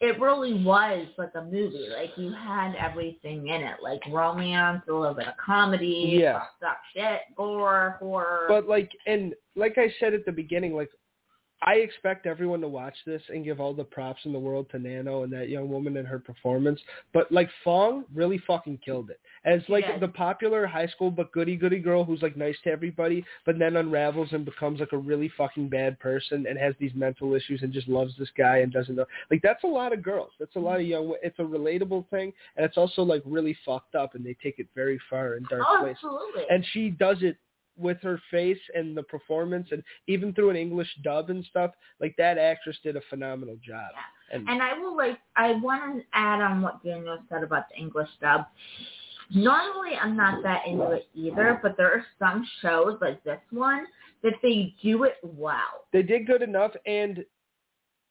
it 0.00 0.20
really 0.20 0.62
was 0.64 1.06
like 1.16 1.32
a 1.34 1.42
movie. 1.42 1.88
Like 1.96 2.10
you 2.16 2.32
had 2.32 2.74
everything 2.74 3.48
in 3.48 3.62
it, 3.62 3.76
like 3.82 4.00
romance, 4.10 4.82
a 4.88 4.92
little 4.92 5.14
bit 5.14 5.28
of 5.28 5.34
comedy, 5.36 6.18
Yeah. 6.20 6.42
up 6.66 6.78
shit, 6.94 7.20
gore, 7.36 7.96
horror. 8.00 8.46
But 8.48 8.68
like, 8.68 8.90
and 9.06 9.34
like 9.56 9.78
I 9.78 9.92
said 10.00 10.12
at 10.14 10.24
the 10.26 10.32
beginning, 10.32 10.74
like 10.74 10.90
I 11.66 11.74
expect 11.76 12.26
everyone 12.26 12.60
to 12.60 12.68
watch 12.68 12.94
this 13.06 13.22
and 13.30 13.44
give 13.44 13.58
all 13.58 13.72
the 13.72 13.84
props 13.84 14.20
in 14.24 14.32
the 14.32 14.38
world 14.38 14.66
to 14.70 14.78
Nano 14.78 15.22
and 15.22 15.32
that 15.32 15.48
young 15.48 15.68
woman 15.70 15.96
and 15.96 16.06
her 16.06 16.18
performance. 16.18 16.78
But 17.12 17.32
like 17.32 17.48
Fong 17.62 18.04
really 18.14 18.38
fucking 18.46 18.78
killed 18.84 19.10
it. 19.10 19.20
As 19.44 19.62
like 19.68 19.84
Yes. 19.86 20.00
the 20.00 20.08
popular 20.08 20.66
high 20.66 20.86
school 20.86 21.10
but 21.10 21.32
goody 21.32 21.56
goody 21.56 21.78
girl 21.78 22.04
who's 22.04 22.22
like 22.22 22.36
nice 22.36 22.56
to 22.64 22.70
everybody, 22.70 23.24
but 23.46 23.58
then 23.58 23.76
unravels 23.76 24.32
and 24.32 24.44
becomes 24.44 24.80
like 24.80 24.92
a 24.92 24.98
really 24.98 25.30
fucking 25.36 25.68
bad 25.68 25.98
person 26.00 26.46
and 26.46 26.58
has 26.58 26.74
these 26.78 26.94
mental 26.94 27.34
issues 27.34 27.62
and 27.62 27.72
just 27.72 27.88
loves 27.88 28.14
this 28.18 28.30
guy 28.36 28.58
and 28.58 28.72
doesn't 28.72 28.96
know. 28.96 29.06
Like 29.30 29.40
that's 29.42 29.64
a 29.64 29.68
lot 29.68 29.92
of 29.92 30.02
girls. 30.02 30.32
That's 30.38 30.56
a 30.56 30.60
lot 30.60 30.80
of 30.80 30.86
young. 30.86 31.14
It's 31.22 31.38
a 31.38 31.42
relatable 31.42 32.08
thing, 32.10 32.32
and 32.56 32.64
it's 32.64 32.76
also 32.76 33.02
like 33.02 33.22
really 33.24 33.56
fucked 33.64 33.94
up, 33.94 34.14
and 34.14 34.24
they 34.24 34.36
take 34.42 34.58
it 34.58 34.68
very 34.74 35.00
far 35.08 35.36
in 35.36 35.44
dark 35.44 35.62
oh, 35.66 35.78
places 35.80 35.96
absolutely. 36.04 36.42
and 36.50 36.64
she 36.72 36.90
does 36.90 37.18
it 37.22 37.36
with 37.76 38.00
her 38.02 38.20
face 38.30 38.58
and 38.74 38.96
the 38.96 39.02
performance 39.04 39.68
and 39.72 39.82
even 40.06 40.32
through 40.32 40.50
an 40.50 40.56
English 40.56 40.88
dub 41.02 41.30
and 41.30 41.44
stuff 41.46 41.72
like 42.00 42.14
that 42.16 42.38
actress 42.38 42.76
did 42.82 42.96
a 42.96 43.00
phenomenal 43.10 43.56
job 43.66 43.90
and, 44.32 44.48
And 44.48 44.62
I 44.62 44.78
will 44.78 44.96
like 44.96 45.18
I 45.36 45.52
want 45.52 45.96
to 45.98 46.04
add 46.12 46.40
on 46.40 46.62
what 46.62 46.82
Daniel 46.84 47.18
said 47.28 47.42
about 47.42 47.68
the 47.70 47.76
English 47.76 48.08
dub. 48.20 48.46
Normally 49.34 49.96
I'm 50.00 50.16
not 50.16 50.42
that 50.42 50.66
into 50.66 50.90
it 50.92 51.08
either, 51.14 51.58
but 51.62 51.76
there 51.76 51.90
are 51.92 52.04
some 52.18 52.46
shows 52.62 52.98
like 53.00 53.22
this 53.24 53.40
one 53.50 53.86
that 54.22 54.34
they 54.42 54.74
do 54.82 55.04
it 55.04 55.16
well. 55.22 55.86
they 55.92 56.02
did 56.02 56.26
good 56.26 56.42
enough 56.42 56.72
and 56.86 57.24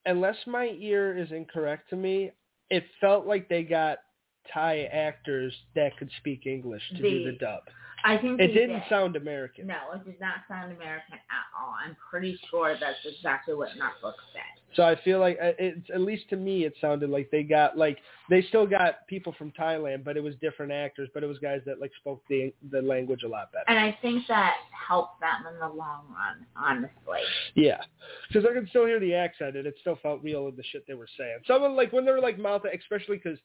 unless 0.05 0.35
my 0.45 0.75
ear 0.79 1.17
is 1.17 1.31
incorrect 1.31 1.89
to 1.89 1.95
me 1.95 2.31
it 2.69 2.83
felt 2.99 3.25
like 3.25 3.47
they 3.49 3.63
got 3.63 3.99
Thai 4.53 4.83
actors 4.91 5.53
that 5.75 5.95
could 5.97 6.09
speak 6.17 6.45
English 6.45 6.81
to 6.89 6.97
do 6.97 7.23
The- 7.25 7.31
the 7.31 7.37
dub 7.37 7.61
I 8.05 8.17
think 8.17 8.39
it 8.39 8.47
didn't 8.47 8.79
did. 8.81 8.89
sound 8.89 9.15
American 9.15 9.67
No, 9.67 9.75
it 9.95 10.03
did 10.05 10.19
not 10.19 10.35
sound 10.47 10.71
American 10.73 11.13
at 11.13 11.45
all. 11.57 11.73
I'm 11.85 11.95
pretty 12.09 12.37
sure 12.49 12.75
that's 12.79 12.97
exactly 13.05 13.53
what 13.53 13.69
Netflix 13.69 14.13
said. 14.33 14.75
so 14.75 14.83
I 14.83 14.95
feel 15.03 15.19
like 15.19 15.37
uh, 15.41 15.51
it's 15.57 15.89
at 15.93 16.01
least 16.01 16.29
to 16.31 16.35
me 16.35 16.65
it 16.65 16.73
sounded 16.81 17.09
like 17.09 17.29
they 17.31 17.43
got 17.43 17.77
like 17.77 17.99
they 18.29 18.41
still 18.49 18.65
got 18.67 19.07
people 19.07 19.33
from 19.37 19.51
Thailand 19.51 20.03
but 20.03 20.17
it 20.17 20.23
was 20.23 20.35
different 20.41 20.71
actors 20.71 21.09
but 21.13 21.23
it 21.23 21.27
was 21.27 21.37
guys 21.39 21.61
that 21.65 21.79
like 21.79 21.91
spoke 21.99 22.21
the 22.29 22.51
the 22.71 22.81
language 22.81 23.23
a 23.23 23.27
lot 23.27 23.51
better 23.53 23.65
And 23.67 23.79
I 23.79 23.97
think 24.01 24.27
that 24.27 24.55
helped 24.71 25.19
them 25.21 25.45
in 25.53 25.59
the 25.59 25.67
long 25.73 26.03
run, 26.13 26.45
honestly. 26.57 27.21
Yeah, 27.55 27.77
because 28.27 28.45
I 28.49 28.53
could 28.53 28.67
still 28.69 28.85
hear 28.85 28.99
the 28.99 29.13
accent, 29.13 29.55
and 29.55 29.65
it 29.65 29.75
still 29.79 29.97
felt 30.03 30.21
real 30.23 30.47
in 30.49 30.55
the 30.57 30.63
shit 30.71 30.85
they 30.87 30.93
were 30.93 31.07
saying. 31.17 31.37
Someone 31.47 31.75
like 31.77 31.93
when 31.93 32.03
they 32.05 32.11
were 32.11 32.19
like 32.19 32.37
mouthing, 32.37 32.71
especially 32.77 33.17
because 33.23 33.39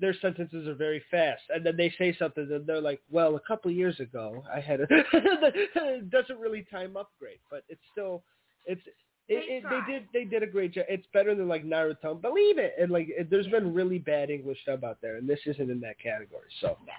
their 0.00 0.14
sentences 0.20 0.68
are 0.68 0.74
very 0.74 1.02
fast, 1.10 1.42
and 1.48 1.64
then 1.64 1.76
they 1.76 1.92
say 1.98 2.14
something, 2.18 2.48
and 2.50 2.66
they're 2.66 2.80
like, 2.80 3.00
"Well, 3.10 3.36
a 3.36 3.40
couple 3.40 3.70
of 3.70 3.76
years 3.76 3.98
ago, 4.00 4.44
I 4.54 4.60
had 4.60 4.80
a." 4.80 4.86
it 4.90 6.10
doesn't 6.10 6.38
really 6.38 6.66
time 6.70 6.96
up 6.96 7.10
great, 7.18 7.40
but 7.50 7.64
it's 7.68 7.80
still, 7.92 8.22
it's. 8.64 8.82
It, 8.86 8.94
They 9.28 9.34
it, 9.34 9.64
they 9.68 9.92
did 9.92 10.06
they 10.12 10.24
did 10.24 10.42
a 10.44 10.46
great 10.46 10.72
job. 10.72 10.84
It's 10.88 11.06
better 11.12 11.34
than 11.34 11.48
like 11.48 11.64
Naruto. 11.64 12.20
Believe 12.20 12.58
it, 12.58 12.74
and 12.78 12.92
like 12.92 13.08
it, 13.08 13.28
there's 13.28 13.48
been 13.48 13.74
really 13.74 13.98
bad 13.98 14.30
English 14.30 14.58
dub 14.66 14.84
out 14.84 14.98
there, 15.02 15.16
and 15.16 15.28
this 15.28 15.40
isn't 15.46 15.68
in 15.68 15.80
that 15.80 15.98
category, 15.98 16.48
so 16.60 16.76
Yeah. 16.86 16.92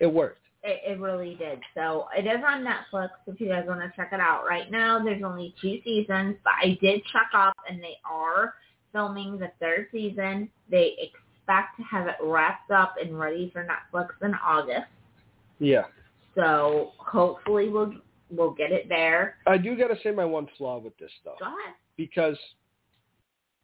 it 0.00 0.06
worked. 0.06 0.40
It, 0.62 0.92
it 0.92 1.00
really 1.00 1.34
did. 1.34 1.60
So 1.74 2.06
it 2.16 2.26
is 2.26 2.42
on 2.46 2.64
Netflix 2.64 3.10
if 3.26 3.40
you 3.40 3.48
guys 3.48 3.64
want 3.66 3.80
to 3.80 3.92
check 3.94 4.10
it 4.12 4.20
out. 4.20 4.44
Right 4.48 4.70
now, 4.70 5.02
there's 5.04 5.22
only 5.22 5.54
two 5.60 5.80
seasons, 5.84 6.36
but 6.44 6.54
I 6.62 6.78
did 6.80 7.02
check 7.12 7.28
up, 7.34 7.54
and 7.68 7.82
they 7.82 7.98
are 8.10 8.54
filming 8.92 9.38
the 9.38 9.50
third 9.60 9.88
season. 9.92 10.48
They 10.70 10.94
expect 11.48 11.76
to 11.78 11.82
have 11.84 12.06
it 12.06 12.16
wrapped 12.22 12.70
up 12.70 12.94
and 13.02 13.18
ready 13.18 13.50
for 13.52 13.66
Netflix 13.66 14.08
in 14.22 14.34
August. 14.34 14.86
Yeah. 15.58 15.84
So 16.34 16.92
hopefully 16.98 17.68
we'll 17.68 17.94
we'll 18.30 18.50
get 18.50 18.70
it 18.72 18.88
there. 18.88 19.36
I 19.46 19.56
do 19.58 19.76
gotta 19.76 19.96
say 20.02 20.10
my 20.10 20.24
one 20.24 20.48
flaw 20.56 20.78
with 20.78 20.96
this 20.98 21.10
though. 21.24 21.36
Go 21.40 21.46
ahead. 21.46 21.74
because 21.96 22.36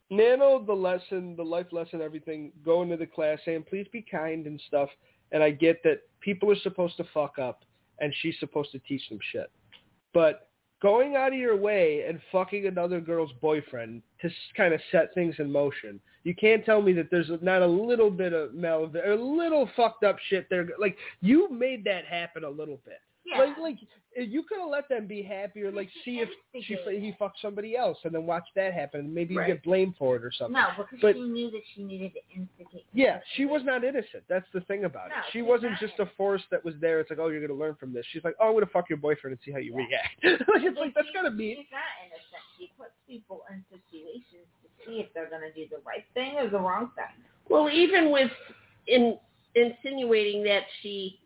Nano, 0.09 0.63
the 0.63 0.73
lesson, 0.73 1.35
the 1.35 1.43
life 1.43 1.67
lesson, 1.71 2.01
everything, 2.01 2.51
going 2.63 2.89
to 2.89 2.97
the 2.97 3.07
class 3.07 3.39
saying, 3.43 3.65
please 3.67 3.87
be 3.91 4.05
kind 4.09 4.45
and 4.45 4.61
stuff. 4.67 4.89
And 5.31 5.41
I 5.41 5.49
get 5.49 5.81
that 5.83 6.01
people 6.21 6.51
are 6.51 6.59
supposed 6.61 6.95
to 6.97 7.05
fuck 7.11 7.39
up 7.39 7.63
and 7.99 8.13
she's 8.21 8.35
supposed 8.39 8.71
to 8.73 8.79
teach 8.79 9.07
them 9.09 9.17
shit. 9.31 9.49
But 10.13 10.49
going 10.79 11.15
out 11.15 11.33
of 11.33 11.39
your 11.39 11.57
way 11.57 12.05
and 12.07 12.19
fucking 12.31 12.67
another 12.67 13.01
girl's 13.01 13.31
boyfriend 13.41 14.03
to 14.29 14.35
kind 14.57 14.73
of 14.73 14.81
set 14.91 15.13
things 15.13 15.35
in 15.39 15.51
motion, 15.51 15.99
you 16.23 16.35
can't 16.35 16.65
tell 16.65 16.81
me 16.81 16.93
that 16.93 17.09
there's 17.11 17.29
not 17.41 17.61
a 17.61 17.67
little 17.67 18.09
bit 18.09 18.33
of 18.33 18.53
mal, 18.53 18.91
a 19.05 19.15
little 19.15 19.69
fucked 19.75 20.03
up 20.03 20.17
shit 20.29 20.47
there. 20.49 20.67
Like, 20.79 20.97
you 21.21 21.49
made 21.51 21.83
that 21.85 22.05
happen 22.05 22.43
a 22.43 22.49
little 22.49 22.79
bit. 22.85 23.01
Yeah. 23.25 23.39
Like, 23.39 23.57
like 23.57 23.77
you 24.15 24.43
could 24.43 24.59
have 24.59 24.69
let 24.69 24.87
them 24.87 25.07
be 25.07 25.21
happy 25.23 25.63
or 25.63 25.71
like 25.71 25.89
see 26.05 26.19
if 26.19 26.29
she 26.63 26.73
Instigated. 26.75 27.01
he 27.03 27.15
fucked 27.19 27.39
somebody 27.41 27.75
else 27.75 27.97
and 28.03 28.13
then 28.13 28.25
watch 28.25 28.45
that 28.55 28.71
happen 28.73 28.99
and 29.01 29.13
maybe 29.13 29.35
Right. 29.35 29.47
you 29.49 29.55
get 29.55 29.63
blamed 29.63 29.95
for 29.97 30.15
it 30.15 30.23
or 30.23 30.31
something. 30.31 30.53
no, 30.53 30.67
because 30.77 30.99
but- 31.01 31.15
she 31.15 31.21
knew 31.21 31.49
that 31.51 31.61
she 31.73 31.83
needed 31.83 32.13
to 32.13 32.19
instigate. 32.33 32.85
Yeah, 32.93 33.19
she 33.35 33.45
was 33.45 33.63
not 33.65 33.83
innocent. 33.83 34.23
That's 34.29 34.45
the 34.53 34.61
thing 34.61 34.85
about 34.85 35.09
No, 35.09 35.15
it. 35.17 35.23
She 35.33 35.41
wasn't 35.41 35.71
not 35.71 35.79
just 35.81 35.99
a 35.99 36.05
force 36.17 36.43
that 36.51 36.63
was 36.63 36.75
there. 36.79 36.99
It's 36.99 37.09
like, 37.09 37.19
oh, 37.19 37.27
you're 37.29 37.45
gonna 37.45 37.59
learn 37.59 37.75
from 37.75 37.91
this. 37.93 38.05
She's 38.11 38.23
like, 38.23 38.35
oh, 38.39 38.47
I'm 38.49 38.53
gonna 38.53 38.67
fuck 38.67 38.89
your 38.89 38.99
boyfriend 38.99 39.33
and 39.33 39.39
see 39.43 39.51
how 39.51 39.57
you 39.59 39.71
Yeah. 39.77 39.85
react. 39.87 40.47
like, 40.47 40.63
it's 40.63 40.77
like 40.79 40.93
that's 40.93 41.07
She- 41.07 41.13
kind 41.13 41.27
of 41.27 41.35
mean. 41.35 41.57
She's 41.57 41.65
not 41.71 41.81
innocent. 42.05 42.43
She 42.59 42.71
puts 42.77 42.91
people 43.07 43.43
in 43.51 43.65
situations 43.69 44.47
to 44.63 44.85
see 44.85 44.99
if 45.01 45.11
they're 45.13 45.29
going 45.29 45.41
to 45.41 45.51
do 45.51 45.67
the 45.69 45.81
right 45.85 46.05
thing 46.13 46.35
or 46.37 46.47
the 46.49 46.59
wrong 46.59 46.91
thing. 46.95 47.25
Well, 47.49 47.69
even 47.69 48.11
with 48.11 48.31
in 48.87 49.17
insinuating 49.55 50.43
that 50.43 50.63
she 50.81 51.19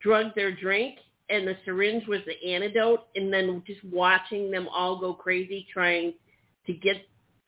drugged 0.00 0.34
their 0.34 0.52
drink 0.54 0.96
and 1.28 1.46
the 1.46 1.56
syringe 1.64 2.06
was 2.06 2.20
the 2.26 2.52
antidote, 2.52 3.08
and 3.16 3.32
then 3.32 3.62
just 3.66 3.82
watching 3.84 4.50
them 4.50 4.68
all 4.72 4.96
go 4.98 5.12
crazy 5.12 5.66
trying 5.72 6.14
to 6.66 6.72
get 6.72 6.96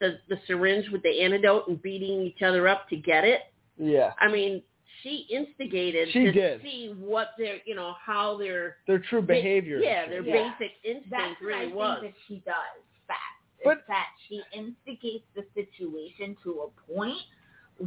the 0.01 0.19
the 0.29 0.37
syringe 0.47 0.89
with 0.91 1.03
the 1.03 1.21
antidote 1.23 1.69
and 1.69 1.81
beating 1.83 2.21
each 2.23 2.43
other 2.43 2.67
up 2.69 2.89
to 2.89 2.97
get 2.97 3.25
it. 3.25 3.43
Yeah, 3.77 4.13
I 4.19 4.27
mean, 4.29 4.63
she 5.03 5.27
instigated 5.31 6.09
She 6.13 6.25
to 6.25 6.33
did. 6.33 6.63
see 6.63 6.93
what 6.99 7.31
their 7.39 7.59
you 7.67 7.77
know 7.77 7.95
how 8.05 8.37
their 8.37 8.79
their 8.89 8.99
true 8.99 9.23
behavior. 9.23 9.79
yeah, 9.79 10.09
their 10.09 10.23
Yeah. 10.25 10.55
basic 10.59 10.73
instinct 10.83 11.11
That's 11.11 11.41
what 11.41 11.47
really 11.47 11.71
I 11.73 11.75
was. 11.75 12.01
think 12.01 12.15
that 12.15 12.21
she 12.27 12.35
does 12.45 12.83
best. 13.07 13.65
But- 13.65 13.87
that 13.87 14.09
she 14.29 14.43
instigates 14.53 15.25
the 15.37 15.45
situation 15.55 16.37
to 16.43 16.63
a 16.63 16.93
point 16.93 17.19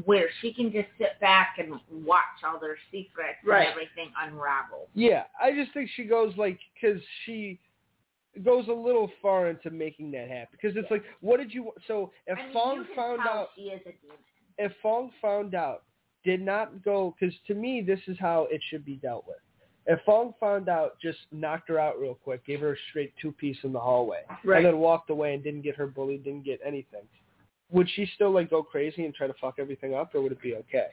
where 0.06 0.30
she 0.41 0.54
can 0.54 0.71
just 0.71 0.88
sit 0.97 1.19
back 1.19 1.58
and 1.60 1.73
watch 2.06 2.21
all 2.45 2.60
their 2.60 2.77
secrets 2.91 3.38
Right. 3.45 3.63
and 3.67 3.71
everything 3.71 4.12
unravel. 4.17 4.88
Yeah, 4.93 5.23
I 5.41 5.51
just 5.51 5.73
think 5.73 5.89
she 5.95 6.06
goes 6.06 6.36
like 6.38 6.60
because 6.73 7.01
she 7.25 7.60
goes 8.43 8.67
a 8.69 8.73
little 8.73 9.12
far 9.21 9.49
into 9.49 9.69
making 9.69 10.12
that 10.12 10.30
happen. 10.30 10.58
Because 10.62 10.77
it's 10.77 10.89
like, 10.89 11.04
what 11.19 11.38
did 11.38 11.54
you? 11.54 11.71
So 11.88 12.12
if 12.27 12.38
I 12.38 12.43
mean, 12.43 12.54
Fong 12.54 12.86
found 12.95 13.19
out, 13.21 13.49
she 13.56 13.63
is 13.63 13.82
a 13.82 13.91
demon. 14.01 14.17
if 14.58 14.71
Fong 14.82 15.12
found 15.21 15.54
out, 15.56 15.84
did 16.23 16.39
not 16.41 16.84
go 16.84 17.15
because 17.19 17.36
to 17.47 17.54
me 17.56 17.82
this 17.82 17.99
is 18.08 18.17
how 18.19 18.47
it 18.51 18.62
should 18.69 18.86
be 18.86 18.95
dealt 18.95 19.25
with. 19.27 19.38
If 19.88 19.99
Fong 20.06 20.34
found 20.39 20.69
out, 20.69 20.99
just 21.01 21.17
knocked 21.32 21.67
her 21.67 21.80
out 21.80 21.99
real 21.99 22.13
quick, 22.13 22.45
gave 22.45 22.60
her 22.60 22.73
a 22.73 22.77
straight 22.91 23.13
two 23.19 23.32
piece 23.32 23.58
in 23.63 23.73
the 23.73 23.80
hallway, 23.80 24.21
Right. 24.45 24.58
and 24.58 24.65
then 24.67 24.77
walked 24.77 25.10
away 25.10 25.34
and 25.34 25.43
didn't 25.43 25.63
get 25.63 25.75
her 25.75 25.88
bullied, 25.88 26.23
didn't 26.23 26.43
get 26.45 26.60
anything, 26.63 27.01
would 27.71 27.89
she 27.95 28.10
still 28.15 28.31
like 28.31 28.49
go 28.49 28.63
crazy 28.63 29.05
and 29.05 29.13
try 29.13 29.27
to 29.27 29.34
fuck 29.39 29.55
everything 29.60 29.93
up, 29.93 30.13
or 30.13 30.21
would 30.21 30.31
it 30.31 30.41
be 30.41 30.55
okay? 30.55 30.88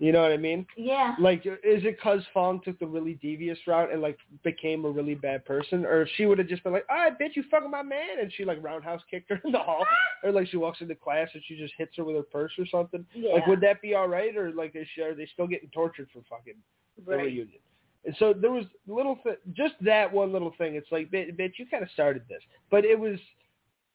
You 0.00 0.12
know 0.12 0.22
what 0.22 0.32
I 0.32 0.38
mean? 0.38 0.66
Yeah. 0.78 1.14
Like, 1.20 1.44
is 1.44 1.84
it 1.84 1.98
because 1.98 2.20
Fong 2.32 2.62
took 2.64 2.78
the 2.78 2.86
really 2.86 3.18
devious 3.20 3.58
route 3.66 3.92
and 3.92 4.00
like 4.00 4.16
became 4.42 4.86
a 4.86 4.90
really 4.90 5.14
bad 5.14 5.44
person, 5.44 5.84
or 5.84 6.02
if 6.02 6.08
she 6.16 6.24
would 6.24 6.38
have 6.38 6.48
just 6.48 6.64
been 6.64 6.72
like, 6.72 6.86
ah, 6.88 6.94
"All 6.94 7.04
right, 7.04 7.18
bitch, 7.18 7.36
you 7.36 7.44
fucking 7.50 7.70
my 7.70 7.82
man," 7.82 8.18
and 8.18 8.32
she 8.32 8.46
like 8.46 8.64
roundhouse 8.64 9.02
kicked 9.10 9.28
her 9.28 9.38
in 9.44 9.52
the 9.52 9.58
hall, 9.58 9.84
or 10.24 10.32
like 10.32 10.48
she 10.48 10.56
walks 10.56 10.80
into 10.80 10.94
class 10.94 11.28
and 11.34 11.42
she 11.46 11.54
just 11.54 11.74
hits 11.76 11.92
her 11.98 12.04
with 12.04 12.16
her 12.16 12.22
purse 12.22 12.52
or 12.58 12.64
something? 12.70 13.04
Yeah. 13.14 13.34
Like, 13.34 13.46
would 13.46 13.60
that 13.60 13.82
be 13.82 13.94
all 13.94 14.08
right, 14.08 14.34
or 14.34 14.52
like 14.52 14.74
is 14.74 14.86
she, 14.94 15.02
are 15.02 15.14
they 15.14 15.28
still 15.34 15.46
getting 15.46 15.68
tortured 15.68 16.08
for 16.14 16.22
fucking 16.30 16.54
the 17.06 17.16
right. 17.16 17.26
reunion? 17.26 17.58
And 18.06 18.16
so 18.18 18.32
there 18.32 18.50
was 18.50 18.64
little 18.88 19.16
th- 19.22 19.40
just 19.52 19.74
that 19.82 20.10
one 20.10 20.32
little 20.32 20.54
thing. 20.56 20.76
It's 20.76 20.90
like, 20.90 21.10
bitch, 21.10 21.38
bitch 21.38 21.58
you 21.58 21.66
kind 21.66 21.82
of 21.82 21.90
started 21.90 22.22
this, 22.26 22.40
but 22.70 22.86
it 22.86 22.98
was. 22.98 23.18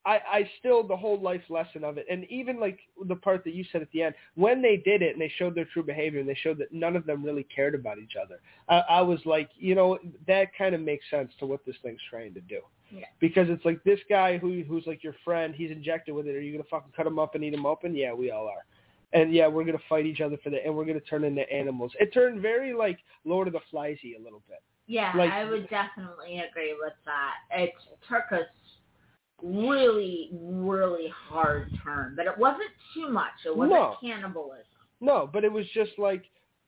I, 0.05 0.19
I 0.31 0.49
still 0.59 0.83
the 0.83 0.95
whole 0.95 1.19
life 1.19 1.41
lesson 1.49 1.83
of 1.83 1.97
it, 1.97 2.05
and 2.09 2.25
even 2.29 2.59
like 2.59 2.79
the 3.07 3.15
part 3.15 3.43
that 3.43 3.53
you 3.55 3.65
said 3.71 3.81
at 3.81 3.91
the 3.91 4.03
end, 4.03 4.15
when 4.35 4.61
they 4.61 4.77
did 4.77 5.01
it 5.01 5.13
and 5.13 5.21
they 5.21 5.31
showed 5.37 5.55
their 5.55 5.65
true 5.65 5.83
behavior 5.83 6.19
and 6.19 6.29
they 6.29 6.35
showed 6.35 6.59
that 6.59 6.71
none 6.71 6.95
of 6.95 7.05
them 7.05 7.23
really 7.23 7.43
cared 7.43 7.73
about 7.73 7.97
each 7.97 8.13
other, 8.21 8.39
I, 8.69 8.97
I 8.97 9.01
was 9.01 9.19
like, 9.25 9.49
you 9.57 9.73
know, 9.73 9.97
that 10.27 10.55
kind 10.55 10.75
of 10.75 10.81
makes 10.81 11.05
sense 11.09 11.31
to 11.39 11.45
what 11.45 11.65
this 11.65 11.75
thing's 11.81 12.01
trying 12.09 12.33
to 12.35 12.41
do. 12.41 12.59
Yeah. 12.91 13.05
Because 13.19 13.47
it's 13.49 13.65
like 13.65 13.83
this 13.83 13.99
guy 14.07 14.37
who 14.37 14.63
who's 14.67 14.85
like 14.85 15.03
your 15.03 15.15
friend, 15.25 15.55
he's 15.55 15.71
injected 15.71 16.13
with 16.13 16.27
it. 16.27 16.35
Are 16.35 16.41
you 16.41 16.51
gonna 16.51 16.65
fucking 16.69 16.93
cut 16.95 17.07
him 17.07 17.17
up 17.17 17.33
and 17.35 17.43
eat 17.43 17.53
him 17.53 17.65
open? 17.65 17.95
Yeah, 17.95 18.13
we 18.13 18.29
all 18.31 18.47
are. 18.47 18.65
And 19.13 19.33
yeah, 19.33 19.47
we're 19.47 19.63
gonna 19.63 19.79
fight 19.89 20.05
each 20.05 20.21
other 20.21 20.37
for 20.43 20.51
that, 20.51 20.65
and 20.65 20.75
we're 20.75 20.85
gonna 20.85 20.99
turn 20.99 21.23
into 21.23 21.51
animals. 21.51 21.93
It 21.99 22.13
turned 22.13 22.41
very 22.41 22.73
like 22.73 22.99
Lord 23.23 23.47
of 23.47 23.53
the 23.53 23.61
Fliesy 23.73 24.15
a 24.19 24.23
little 24.23 24.43
bit. 24.47 24.59
Yeah, 24.87 25.13
Like- 25.15 25.31
I 25.31 25.45
would 25.45 25.67
definitely 25.69 26.39
agree 26.47 26.75
with 26.79 26.93
that. 27.05 27.33
It 27.51 27.73
took 28.07 28.31
a 28.31 28.45
really, 29.41 30.29
really 30.33 31.07
hard 31.29 31.71
turn, 31.83 32.13
but 32.15 32.25
it 32.25 32.37
wasn't 32.37 32.69
too 32.93 33.09
much. 33.09 33.33
It 33.45 33.55
wasn't 33.55 33.73
No. 33.79 33.95
cannibalism. 34.01 34.65
No, 35.01 35.29
but 35.31 35.43
it 35.43 35.51
was 35.51 35.65
just 35.73 35.91
like, 35.97 36.23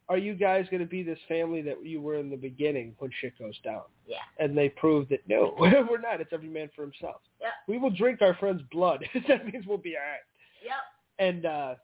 are 0.10 0.18
you 0.18 0.36
guys 0.36 0.66
going 0.72 0.82
to 0.82 0.88
be 0.88 1.04
this 1.04 1.20
family 1.28 1.62
that 1.64 1.86
you 1.86 2.02
were 2.02 2.16
in 2.16 2.30
the 2.30 2.38
beginning 2.38 2.96
when 3.00 3.12
shit 3.20 3.38
goes 3.38 3.58
down? 3.60 3.82
Yeah. 4.06 4.18
And 4.40 4.58
they 4.58 4.70
proved 4.70 5.10
that 5.10 5.28
no, 5.28 5.54
we're 5.60 6.00
not. 6.00 6.22
It's 6.22 6.32
every 6.34 6.48
man 6.50 6.70
for 6.76 6.82
himself. 6.84 7.22
Yep. 7.42 7.52
We 7.68 7.78
will 7.78 7.90
drink 7.90 8.22
our 8.22 8.34
friend's 8.36 8.62
blood. 8.72 9.04
that 9.28 9.46
means 9.52 9.66
we'll 9.66 9.78
be 9.78 9.96
all 9.98 10.04
right. 10.04 10.20
Yep. 10.64 10.76
And 11.20 11.46
uh, 11.46 11.76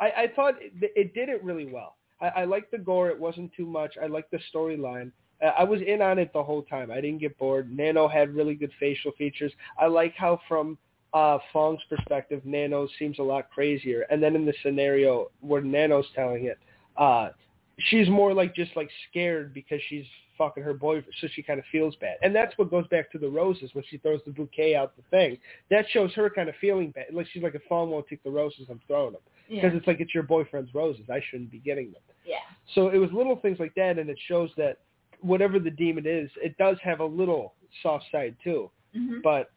I, 0.00 0.04
I 0.24 0.32
thought 0.34 0.54
it, 0.60 0.72
it 0.94 1.14
did 1.14 1.28
it 1.28 1.42
really 1.44 1.66
well. 1.66 1.96
I, 2.20 2.28
I 2.28 2.44
liked 2.44 2.70
the 2.70 2.78
gore. 2.78 3.08
It 3.08 3.18
wasn't 3.18 3.52
too 3.56 3.66
much. 3.66 3.94
I 4.02 4.06
liked 4.06 4.30
the 4.30 4.40
storyline. 4.54 5.10
Uh, 5.42 5.50
I 5.58 5.64
was 5.64 5.80
in 5.86 6.02
on 6.02 6.18
it 6.18 6.32
the 6.32 6.42
whole 6.42 6.62
time. 6.62 6.90
I 6.90 7.00
didn't 7.00 7.18
get 7.18 7.36
bored. 7.38 7.74
Nano 7.74 8.08
had 8.08 8.34
really 8.34 8.54
good 8.54 8.72
facial 8.78 9.12
features. 9.12 9.52
I 9.78 9.86
like 9.86 10.14
how 10.14 10.40
from 10.48 10.78
uh, 11.12 11.38
Fong's 11.52 11.80
perspective, 11.88 12.42
Nano 12.44 12.88
seems 12.98 13.18
a 13.18 13.22
lot 13.22 13.50
crazier. 13.50 14.04
And 14.10 14.22
then 14.22 14.34
in 14.34 14.44
the 14.44 14.54
scenario 14.62 15.30
where 15.40 15.60
Nano's 15.62 16.06
telling 16.14 16.44
it, 16.46 16.58
uh, 16.96 17.30
she's 17.78 18.08
more 18.08 18.32
like 18.34 18.54
just 18.54 18.74
like 18.76 18.88
scared 19.10 19.52
because 19.54 19.80
she's 19.88 20.04
fucking 20.36 20.64
her 20.64 20.74
boyfriend, 20.74 21.14
so 21.20 21.28
she 21.32 21.42
kind 21.44 21.60
of 21.60 21.64
feels 21.70 21.94
bad. 21.96 22.16
And 22.22 22.34
that's 22.34 22.56
what 22.58 22.68
goes 22.68 22.86
back 22.88 23.10
to 23.12 23.18
the 23.18 23.28
roses 23.28 23.70
when 23.72 23.84
she 23.88 23.98
throws 23.98 24.20
the 24.26 24.32
bouquet 24.32 24.74
out 24.74 24.96
the 24.96 25.02
thing. 25.10 25.38
That 25.70 25.86
shows 25.90 26.12
her 26.14 26.28
kind 26.28 26.48
of 26.48 26.56
feeling 26.60 26.90
bad. 26.90 27.06
Like 27.12 27.28
she's 27.32 27.42
like, 27.44 27.54
if 27.54 27.62
Fong 27.68 27.90
won't 27.90 28.08
take 28.08 28.22
the 28.24 28.30
roses, 28.30 28.66
I'm 28.68 28.80
throwing 28.88 29.12
them 29.12 29.20
because 29.48 29.72
Yeah. 29.72 29.78
it's 29.78 29.86
like 29.86 30.00
it's 30.00 30.12
your 30.14 30.24
boyfriend's 30.24 30.74
roses. 30.74 31.04
I 31.08 31.20
shouldn't 31.30 31.52
be 31.52 31.58
getting 31.58 31.92
them. 31.92 32.02
Yeah. 32.26 32.38
So 32.74 32.88
it 32.88 32.98
was 32.98 33.12
little 33.12 33.36
things 33.36 33.60
like 33.60 33.74
that, 33.76 33.98
and 33.98 34.10
it 34.10 34.18
shows 34.26 34.50
that 34.56 34.78
whatever 35.24 35.58
the 35.58 35.70
demon 35.70 36.06
is, 36.06 36.30
it 36.36 36.56
does 36.58 36.76
have 36.82 37.00
a 37.00 37.04
little 37.04 37.54
soft 37.82 38.04
side 38.12 38.36
too. 38.44 38.70
hmm 38.94 39.20
But 39.22 39.50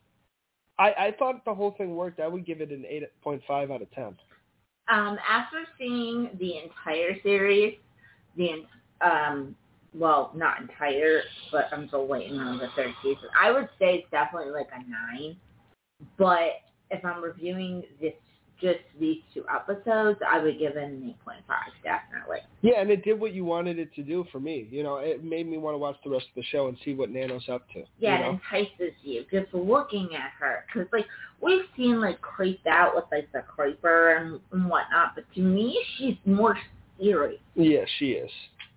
I, 0.80 0.93
I 1.08 1.15
thought 1.17 1.43
the 1.45 1.53
whole 1.53 1.71
thing 1.77 1.95
worked. 1.95 2.19
I 2.19 2.27
would 2.27 2.45
give 2.45 2.62
it 2.62 2.71
an 2.71 2.86
eight 2.88 3.03
point 3.21 3.41
five 3.47 3.71
out 3.71 3.82
of 3.82 3.91
ten. 3.91 4.15
Um, 4.89 5.17
after 5.30 5.65
seeing 5.77 6.30
the 6.39 6.60
entire 6.63 7.21
series, 7.21 7.75
the 8.38 8.65
um, 9.01 9.56
well, 9.93 10.32
not 10.36 10.62
entire, 10.62 11.21
but 11.51 11.65
I'm 11.71 11.88
still 11.88 12.08
waiting 12.08 12.39
on 12.39 12.58
the 12.58 12.69
third 12.75 12.93
season. 13.01 13.30
I 13.39 13.51
would 13.51 13.69
say 13.80 13.95
it's 13.95 14.12
definitely 14.12 14.51
like 14.51 14.69
a 14.73 14.80
nine. 14.89 15.36
But 16.17 16.62
if 16.91 17.03
I'm 17.03 17.23
reviewing 17.23 17.84
this 17.99 18.13
just 18.62 18.80
these 19.00 19.17
two 19.34 19.43
episodes, 19.54 20.20
I 20.28 20.41
would 20.41 20.58
give 20.60 20.76
it 20.76 20.84
an 20.84 21.04
eight 21.08 21.24
point 21.24 21.39
five, 21.48 21.72
definitely. 21.84 22.39
Yeah, 22.62 22.82
and 22.82 22.89
it 22.89 23.04
did 23.04 23.20
what 23.20 23.34
you 23.34 23.46
wanted 23.46 23.80
it 23.80 23.93
to 23.96 24.04
do 24.04 24.26
for 24.32 24.39
me. 24.39 24.67
You 24.72 24.84
know, 24.84 24.98
it 24.98 25.24
made 25.24 25.48
me 25.48 25.58
want 25.58 25.76
to 25.76 25.78
watch 25.78 25.96
the 26.04 26.10
rest 26.10 26.26
of 26.30 26.36
the 26.36 26.43
show 26.52 26.67
and 26.67 26.78
see 26.84 26.93
what 26.93 27.12
Nano's 27.12 27.48
up 27.50 27.67
to. 27.74 27.84
Yeah, 28.00 28.17
you 28.17 28.24
know? 28.24 28.39
it 28.52 28.58
entices 28.58 28.93
you 29.04 29.26
just 29.32 29.54
looking 29.54 30.10
at 30.15 30.32
her. 30.39 30.65
Because, 30.67 30.88
like, 30.91 31.06
we've 31.41 31.65
seen, 31.76 32.02
like, 32.02 32.20
creeped 32.22 32.67
out 32.67 32.96
with, 32.96 33.06
like, 33.12 33.32
the 33.32 33.41
creeper 33.41 34.15
and, 34.15 34.39
and 34.52 34.70
whatnot. 34.70 35.15
But 35.15 35.26
to 35.36 35.41
me, 35.41 35.80
she's 35.98 36.15
more 36.26 36.58
eerie. 37.00 37.39
Yeah, 37.56 37.86
she 38.00 38.12
is. 38.12 38.32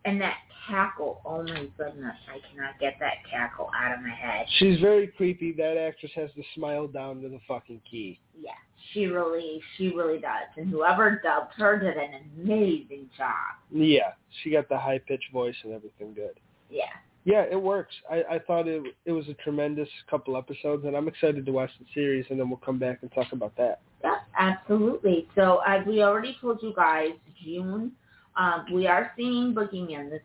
And 0.04 0.20
that 0.20 0.36
cackle. 0.68 1.20
Oh 1.24 1.42
my 1.42 1.66
goodness, 1.76 2.16
I 2.28 2.38
cannot 2.48 2.78
get 2.80 2.96
that 3.00 3.24
cackle 3.30 3.70
out 3.74 3.96
of 3.96 4.02
my 4.02 4.10
head. 4.14 4.46
She's 4.58 4.80
very 4.80 5.08
creepy. 5.08 5.52
That 5.52 5.76
actress 5.76 6.12
has 6.14 6.30
the 6.36 6.44
smile 6.54 6.86
down 6.86 7.22
to 7.22 7.28
the 7.28 7.40
fucking 7.46 7.80
key. 7.90 8.20
Yeah, 8.40 8.50
she 8.92 9.06
really, 9.06 9.60
she 9.76 9.88
really 9.88 10.18
does. 10.18 10.48
And 10.56 10.68
whoever 10.70 11.20
dubbed 11.22 11.54
her 11.56 11.78
did 11.78 11.96
an 11.96 12.30
amazing 12.38 13.08
job. 13.16 13.56
Yeah, 13.70 14.12
she 14.42 14.50
got 14.50 14.68
the 14.68 14.78
high 14.78 14.98
pitched 14.98 15.32
voice 15.32 15.56
and 15.64 15.72
everything 15.72 16.14
good. 16.14 16.38
Yeah. 16.70 16.84
Yeah, 17.24 17.44
it 17.50 17.60
works. 17.60 17.94
I, 18.10 18.22
I 18.30 18.38
thought 18.38 18.66
it 18.66 18.82
it 19.04 19.12
was 19.12 19.28
a 19.28 19.34
tremendous 19.34 19.88
couple 20.08 20.38
episodes, 20.38 20.86
and 20.86 20.96
I'm 20.96 21.06
excited 21.06 21.44
to 21.44 21.52
watch 21.52 21.70
the 21.78 21.84
series, 21.92 22.24
and 22.30 22.40
then 22.40 22.48
we'll 22.48 22.58
come 22.58 22.78
back 22.78 23.00
and 23.02 23.12
talk 23.12 23.32
about 23.32 23.54
that. 23.56 23.80
Yeah, 24.02 24.16
absolutely. 24.38 25.28
So 25.34 25.60
as 25.66 25.86
we 25.86 26.02
already 26.02 26.36
told 26.40 26.62
you 26.62 26.72
guys, 26.74 27.10
June, 27.44 27.92
um, 28.36 28.64
we 28.72 28.86
are 28.86 29.12
seeing 29.16 29.52
Boogeyman 29.54 30.08
this 30.08 30.22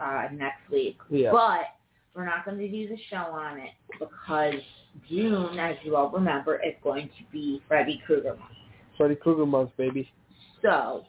uh, 0.00 0.24
next 0.32 0.68
week, 0.70 0.98
Yeah. 1.10 1.32
but 1.32 1.60
we're 2.14 2.24
not 2.24 2.44
going 2.44 2.58
to 2.58 2.68
do 2.68 2.88
the 2.88 2.96
show 3.10 3.16
on 3.16 3.58
it 3.58 3.70
because 3.98 4.60
June, 5.08 5.58
as 5.58 5.76
you 5.82 5.96
all 5.96 6.10
remember, 6.10 6.56
is 6.56 6.74
going 6.82 7.08
to 7.08 7.24
be 7.32 7.62
Freddy 7.68 8.02
Krueger 8.06 8.30
month. 8.36 8.52
Freddy 8.96 9.14
Krueger 9.16 9.46
month, 9.46 9.70
baby. 9.76 10.10
So 10.62 11.04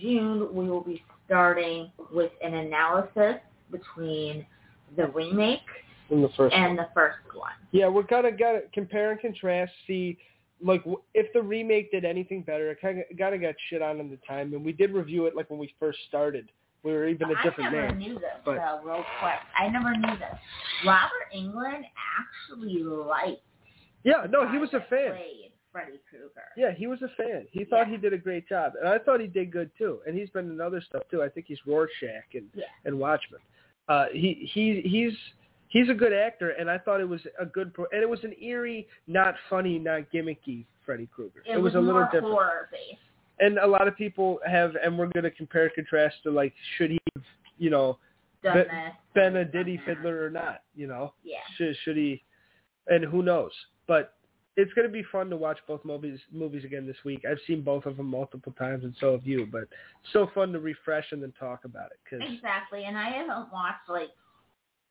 June, 0.00 0.48
we 0.52 0.68
will 0.68 0.80
be 0.82 1.02
starting 1.26 1.90
with 2.12 2.32
an 2.42 2.54
analysis 2.54 3.36
between 3.70 4.44
the 4.96 5.06
remake 5.08 5.60
In 6.10 6.20
the 6.22 6.28
first. 6.36 6.54
and 6.54 6.76
the 6.78 6.88
first 6.94 7.18
one. 7.34 7.52
Yeah, 7.70 7.88
we're 7.88 8.02
gonna 8.02 8.32
gotta 8.32 8.62
compare 8.74 9.12
and 9.12 9.20
contrast. 9.20 9.72
See, 9.86 10.18
like 10.60 10.82
if 11.14 11.32
the 11.32 11.42
remake 11.42 11.90
did 11.90 12.04
anything 12.04 12.42
better, 12.42 12.70
it 12.70 12.80
kind 12.80 12.98
of 12.98 13.16
gotta 13.16 13.38
got 13.38 13.54
shit 13.70 13.80
on 13.82 14.00
in 14.00 14.10
the 14.10 14.18
time, 14.26 14.52
and 14.54 14.64
we 14.64 14.72
did 14.72 14.92
review 14.92 15.26
it 15.26 15.36
like 15.36 15.48
when 15.50 15.58
we 15.58 15.72
first 15.78 15.98
started. 16.08 16.50
We 16.82 16.92
were 16.92 17.06
even 17.06 17.30
a 17.30 17.34
different 17.42 17.70
I 17.70 17.72
never 17.72 17.88
name. 17.90 17.98
knew 17.98 18.14
this, 18.14 18.24
but- 18.44 18.56
though, 18.56 18.80
real 18.84 19.04
quick. 19.20 19.38
I 19.58 19.68
never 19.68 19.94
knew 19.96 20.16
this. 20.18 20.38
Robert 20.84 21.30
Englund 21.34 21.82
actually 22.18 22.82
liked 22.82 23.42
Yeah, 24.04 24.26
no, 24.28 24.48
he 24.50 24.58
was 24.58 24.70
a 24.74 24.80
fan. 24.90 25.12
Played 25.12 25.52
Freddy 25.70 26.00
Krueger. 26.10 26.42
Yeah, 26.56 26.72
he 26.72 26.86
was 26.88 27.00
a 27.02 27.08
fan. 27.16 27.46
He 27.52 27.64
thought 27.64 27.86
Yeah. 27.86 27.92
he 27.92 27.96
did 27.98 28.12
a 28.12 28.18
great 28.18 28.48
job, 28.48 28.72
and 28.78 28.88
I 28.88 28.98
thought 28.98 29.20
he 29.20 29.28
did 29.28 29.52
good 29.52 29.70
too. 29.78 30.00
And 30.06 30.16
he's 30.18 30.28
been 30.30 30.50
in 30.50 30.60
other 30.60 30.80
stuff 30.80 31.02
too. 31.08 31.22
I 31.22 31.28
think 31.28 31.46
he's 31.46 31.64
Rorschach 31.66 32.34
and 32.34 32.50
Yeah. 32.52 32.64
and 32.84 32.98
Watchmen. 32.98 33.40
Uh, 33.88 34.06
he 34.12 34.34
he 34.52 34.80
he's 34.82 35.16
he's 35.68 35.88
a 35.88 35.94
good 35.94 36.12
actor, 36.12 36.50
and 36.50 36.68
I 36.68 36.78
thought 36.78 37.00
it 37.00 37.08
was 37.08 37.24
a 37.38 37.46
good 37.46 37.72
pro- 37.72 37.86
and 37.92 38.02
it 38.02 38.08
was 38.08 38.22
an 38.24 38.34
eerie, 38.42 38.88
not 39.06 39.36
funny, 39.48 39.78
not 39.78 40.10
gimmicky 40.12 40.66
Freddy 40.84 41.06
Krueger. 41.06 41.42
It, 41.46 41.56
was, 41.56 41.72
was, 41.72 41.74
a 41.76 41.78
little 41.78 42.00
more 42.00 42.04
different. 42.12 42.26
horror 42.34 42.68
based. 42.72 43.00
And 43.42 43.58
a 43.58 43.66
lot 43.66 43.88
of 43.88 43.96
people 43.96 44.38
have, 44.46 44.72
and 44.82 44.96
we're 44.96 45.08
going 45.08 45.24
to 45.24 45.30
compare 45.30 45.64
and 45.64 45.74
contrast 45.74 46.16
to 46.22 46.30
like, 46.30 46.54
should 46.76 46.90
he, 46.92 46.98
have, 47.14 47.24
you 47.58 47.70
know, 47.70 47.98
been 49.14 49.36
a 49.36 49.44
Diddy 49.44 49.80
fiddler 49.84 50.24
or 50.24 50.30
not? 50.30 50.62
You 50.74 50.86
know, 50.86 51.12
Yeah. 51.24 51.38
should 51.56 51.76
should 51.84 51.96
he? 51.96 52.22
And 52.86 53.04
who 53.04 53.22
knows? 53.22 53.52
But 53.86 54.14
it's 54.56 54.72
going 54.74 54.86
to 54.86 54.92
be 54.92 55.02
fun 55.10 55.30
to 55.30 55.36
watch 55.36 55.58
both 55.66 55.84
movies 55.84 56.20
movies 56.30 56.64
again 56.64 56.86
this 56.86 56.96
week. 57.04 57.24
I've 57.28 57.38
seen 57.46 57.62
both 57.62 57.86
of 57.86 57.96
them 57.96 58.06
multiple 58.06 58.52
times, 58.58 58.84
and 58.84 58.94
so 59.00 59.12
have 59.12 59.26
you. 59.26 59.46
But 59.50 59.64
so 60.12 60.30
fun 60.34 60.52
to 60.52 60.60
refresh 60.60 61.10
and 61.12 61.22
then 61.22 61.32
talk 61.38 61.64
about 61.64 61.86
it 61.86 61.98
because. 62.04 62.20
Exactly, 62.32 62.84
and 62.84 62.96
I 62.96 63.10
haven't 63.10 63.52
watched 63.52 63.88
like 63.88 64.10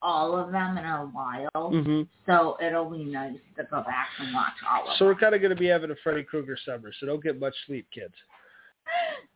all 0.01 0.35
of 0.35 0.51
them 0.51 0.77
in 0.77 0.85
a 0.85 1.05
while, 1.13 1.69
hmm 1.69 2.01
so 2.25 2.57
it'll 2.65 2.89
be 2.89 3.03
nice 3.03 3.37
to 3.55 3.63
go 3.65 3.83
back 3.83 4.07
and 4.19 4.33
watch 4.33 4.53
all 4.67 4.81
of 4.81 4.87
them. 4.87 4.95
So 4.97 5.05
we're 5.05 5.15
kind 5.15 5.35
of 5.35 5.41
going 5.41 5.53
to 5.55 5.59
be 5.59 5.67
having 5.67 5.91
a 5.91 5.95
Freddy 6.03 6.23
Krueger 6.23 6.57
summer, 6.65 6.91
so 6.99 7.05
don't 7.05 7.23
get 7.23 7.39
much 7.39 7.53
sleep, 7.67 7.85
kids. 7.93 8.13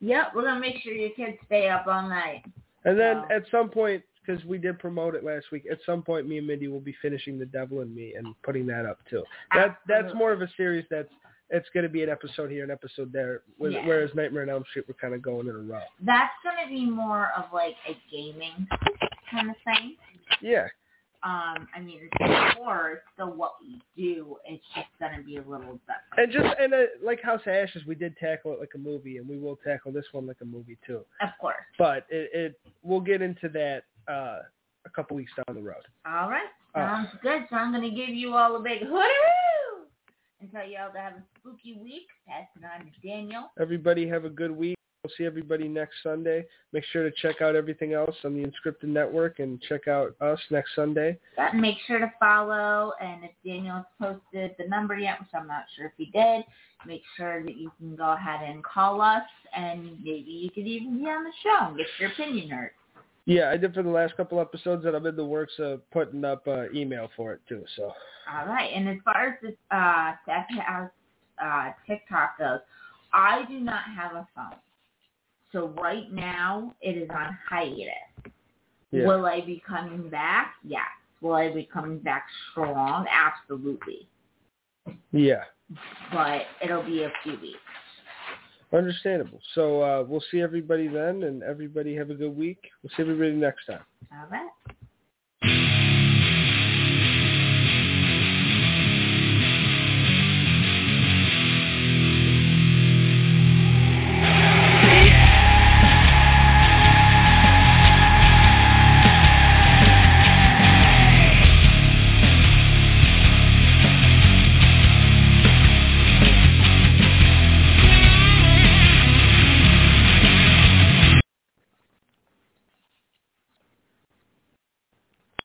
Yep, 0.01 0.31
we're 0.36 0.43
gonna 0.43 0.60
make 0.60 0.77
sure 0.84 0.93
your 0.93 1.10
kids 1.12 1.38
stay 1.45 1.69
up 1.69 1.88
all 1.88 2.08
night. 2.08 2.43
And 2.84 2.99
then 2.99 3.17
Wow. 3.17 3.27
at 3.31 3.43
some 3.49 3.69
point, 3.69 4.03
because 4.25 4.43
we 4.45 4.58
did 4.58 4.79
promote 4.79 5.15
it 5.15 5.23
last 5.23 5.51
week, 5.51 5.65
at 5.71 5.79
some 5.86 6.01
point, 6.03 6.27
me 6.27 6.38
and 6.38 6.47
Mindy 6.47 6.67
will 6.67 6.79
be 6.79 6.93
finishing 7.01 7.38
The 7.39 7.45
Devil 7.45 7.81
in 7.81 7.93
Me 7.95 8.13
and 8.15 8.36
putting 8.43 8.65
that 8.67 8.86
up 8.86 8.99
too. 9.10 9.23
That 9.53 9.79
that's 9.88 10.13
more 10.13 10.31
of 10.31 10.41
a 10.41 10.49
series 10.58 10.86
that's 10.89 11.10
it's 11.51 11.69
going 11.75 11.84
to 11.84 11.89
be 11.89 12.01
an 12.01 12.10
episode 12.10 12.49
here, 12.49 12.63
an 12.63 12.71
episode 12.71 13.13
there. 13.13 13.43
Yeah. 13.60 13.86
Whereas 13.86 14.10
Nightmare 14.15 14.41
on 14.43 14.49
Elm 14.49 14.63
Street, 14.71 14.86
we're 14.88 14.95
kind 14.95 15.13
of 15.13 15.21
going 15.21 15.47
in 15.47 15.55
a 15.55 15.60
row. 15.60 15.79
That's 16.01 16.34
gonna 16.43 16.67
be 16.67 16.86
more 16.89 17.31
of 17.38 17.45
like 17.53 17.75
a 17.88 17.95
gaming 18.12 18.67
kind 19.29 19.51
of 19.51 19.55
thing. 19.63 19.95
Yeah, 20.41 20.67
Um, 21.25 21.67
I 21.75 21.81
mean, 21.81 22.01
it's 22.03 22.55
horror, 22.55 22.91
it's 22.93 23.01
still 23.15 23.33
what 23.33 23.53
we 23.59 23.81
do. 23.97 24.38
It's 24.45 24.63
just 24.75 24.88
gonna 24.99 25.23
be 25.23 25.38
a 25.38 25.41
little 25.41 25.79
different. 25.88 26.17
and 26.17 26.31
just 26.31 26.45
and 26.59 26.71
uh, 26.71 26.77
like 27.03 27.19
House 27.23 27.41
of 27.47 27.53
Ashes, 27.53 27.81
we 27.88 27.95
did 27.95 28.15
tackle 28.17 28.53
it 28.53 28.59
like 28.59 28.73
a 28.75 28.77
movie, 28.77 29.17
and 29.17 29.27
we 29.27 29.39
will 29.39 29.57
tackle 29.65 29.91
this 29.91 30.05
one 30.11 30.27
like 30.27 30.38
a 30.43 30.45
movie 30.45 30.77
too. 30.85 31.01
Of 31.21 31.29
course. 31.41 31.55
But 31.79 32.05
it, 32.11 32.29
it 32.31 32.59
we'll 32.83 32.99
get 32.99 33.23
into 33.23 33.49
that 33.49 33.85
uh, 34.07 34.41
a 34.85 34.89
couple 34.95 35.17
weeks 35.17 35.31
down 35.35 35.55
the 35.55 35.63
road. 35.63 35.81
All 36.05 36.29
right. 36.29 36.45
Uh. 36.75 36.79
Sounds 36.79 37.09
good. 37.23 37.41
So 37.49 37.55
I'm 37.55 37.73
gonna 37.73 37.89
give 37.89 38.09
you 38.09 38.35
all 38.35 38.55
a 38.55 38.59
big 38.59 38.81
hooroo 38.81 39.85
and 40.41 40.51
tell 40.51 40.67
you 40.67 40.77
all 40.79 40.91
to 40.91 40.99
have 40.99 41.13
a 41.13 41.23
spooky 41.39 41.79
week. 41.81 42.05
Pass 42.27 42.45
it 42.55 42.63
on 42.63 42.85
to 42.85 43.07
Daniel. 43.07 43.51
Everybody 43.59 44.07
have 44.07 44.25
a 44.25 44.29
good 44.29 44.51
week. 44.51 44.77
We'll 45.05 45.13
see 45.19 45.25
everybody 45.25 45.67
next 45.67 45.97
Sunday. 46.01 46.47
Make 46.73 46.83
sure 46.91 47.07
to 47.07 47.15
check 47.21 47.39
out 47.39 47.55
everything 47.55 47.93
else 47.93 48.15
on 48.23 48.33
the 48.33 48.43
Unscripted 48.43 48.87
Network 48.87 49.37
and 49.37 49.61
check 49.69 49.87
out 49.87 50.15
us 50.19 50.39
next 50.49 50.73
Sunday. 50.75 51.19
Make 51.53 51.75
sure 51.85 51.99
to 51.99 52.11
follow, 52.19 52.93
and 52.99 53.23
if 53.23 53.29
Daniel's 53.45 53.85
posted 54.01 54.55
the 54.57 54.67
number 54.67 54.97
yet, 54.97 55.19
which 55.19 55.29
I'm 55.35 55.45
not 55.45 55.65
sure 55.75 55.85
if 55.85 55.91
he 55.95 56.05
did, 56.05 56.43
make 56.87 57.03
sure 57.15 57.43
that 57.43 57.55
you 57.55 57.71
can 57.77 57.95
go 57.95 58.13
ahead 58.13 58.49
and 58.49 58.63
call 58.63 58.99
us, 58.99 59.21
and 59.55 60.03
maybe 60.03 60.31
you 60.31 60.49
could 60.49 60.65
even 60.65 60.97
be 60.97 61.05
on 61.07 61.23
the 61.23 61.31
show 61.43 61.67
and 61.67 61.77
get 61.77 61.85
your 61.99 62.09
opinion 62.09 62.49
heard. 62.49 62.71
Yeah, 63.25 63.51
I 63.51 63.57
did 63.57 63.75
for 63.75 63.83
the 63.83 63.89
last 63.89 64.17
couple 64.17 64.39
episodes, 64.41 64.85
and 64.85 64.95
I'm 64.95 65.05
in 65.05 65.15
the 65.15 65.23
works 65.23 65.53
of 65.59 65.87
putting 65.91 66.25
up 66.25 66.47
uh, 66.47 66.71
email 66.73 67.11
for 67.15 67.31
it 67.33 67.41
too. 67.47 67.63
So 67.75 67.93
All 68.33 68.47
right. 68.47 68.71
And 68.73 68.89
as 68.89 68.97
far 69.05 69.27
as 69.27 69.33
this 69.43 69.53
uh, 69.69 70.13
House 70.63 70.89
uh, 71.39 71.69
TikTok 71.85 72.39
goes, 72.39 72.59
I 73.13 73.45
do 73.47 73.59
not 73.59 73.83
have 73.95 74.13
a 74.13 74.27
phone. 74.35 74.57
So 75.55 75.67
right 75.81 76.11
now 76.11 76.75
it 76.81 76.97
is 76.97 77.09
on 77.11 77.37
hiatus. 77.49 77.87
yeah, 78.91 79.07
Will 79.07 79.25
I 79.25 79.39
be 79.39 79.63
coming 79.65 80.09
back? 80.09 80.55
Yes. 80.65 80.81
Will 81.21 81.33
I 81.33 81.49
be 81.53 81.63
coming 81.71 81.99
back 81.99 82.25
strong? 82.51 83.05
Absolutely. 83.09 84.05
yeah, 85.13 85.43
But 86.11 86.41
it'll 86.61 86.83
be 86.83 87.03
a 87.03 87.11
few 87.23 87.39
weeks. 87.39 87.57
understandable. 88.73 89.39
So 89.53 89.81
uh, 89.81 90.03
we'll 90.05 90.23
see 90.29 90.41
everybody 90.41 90.89
then, 90.89 91.23
and 91.23 91.41
everybody 91.41 91.95
have 91.95 92.09
a 92.09 92.15
good 92.15 92.35
week. 92.35 92.59
We'll 92.83 92.91
see 92.97 93.03
everybody 93.03 93.31
next 93.31 93.65
time. 93.65 93.79
All 94.11 94.27
right. 94.29 94.49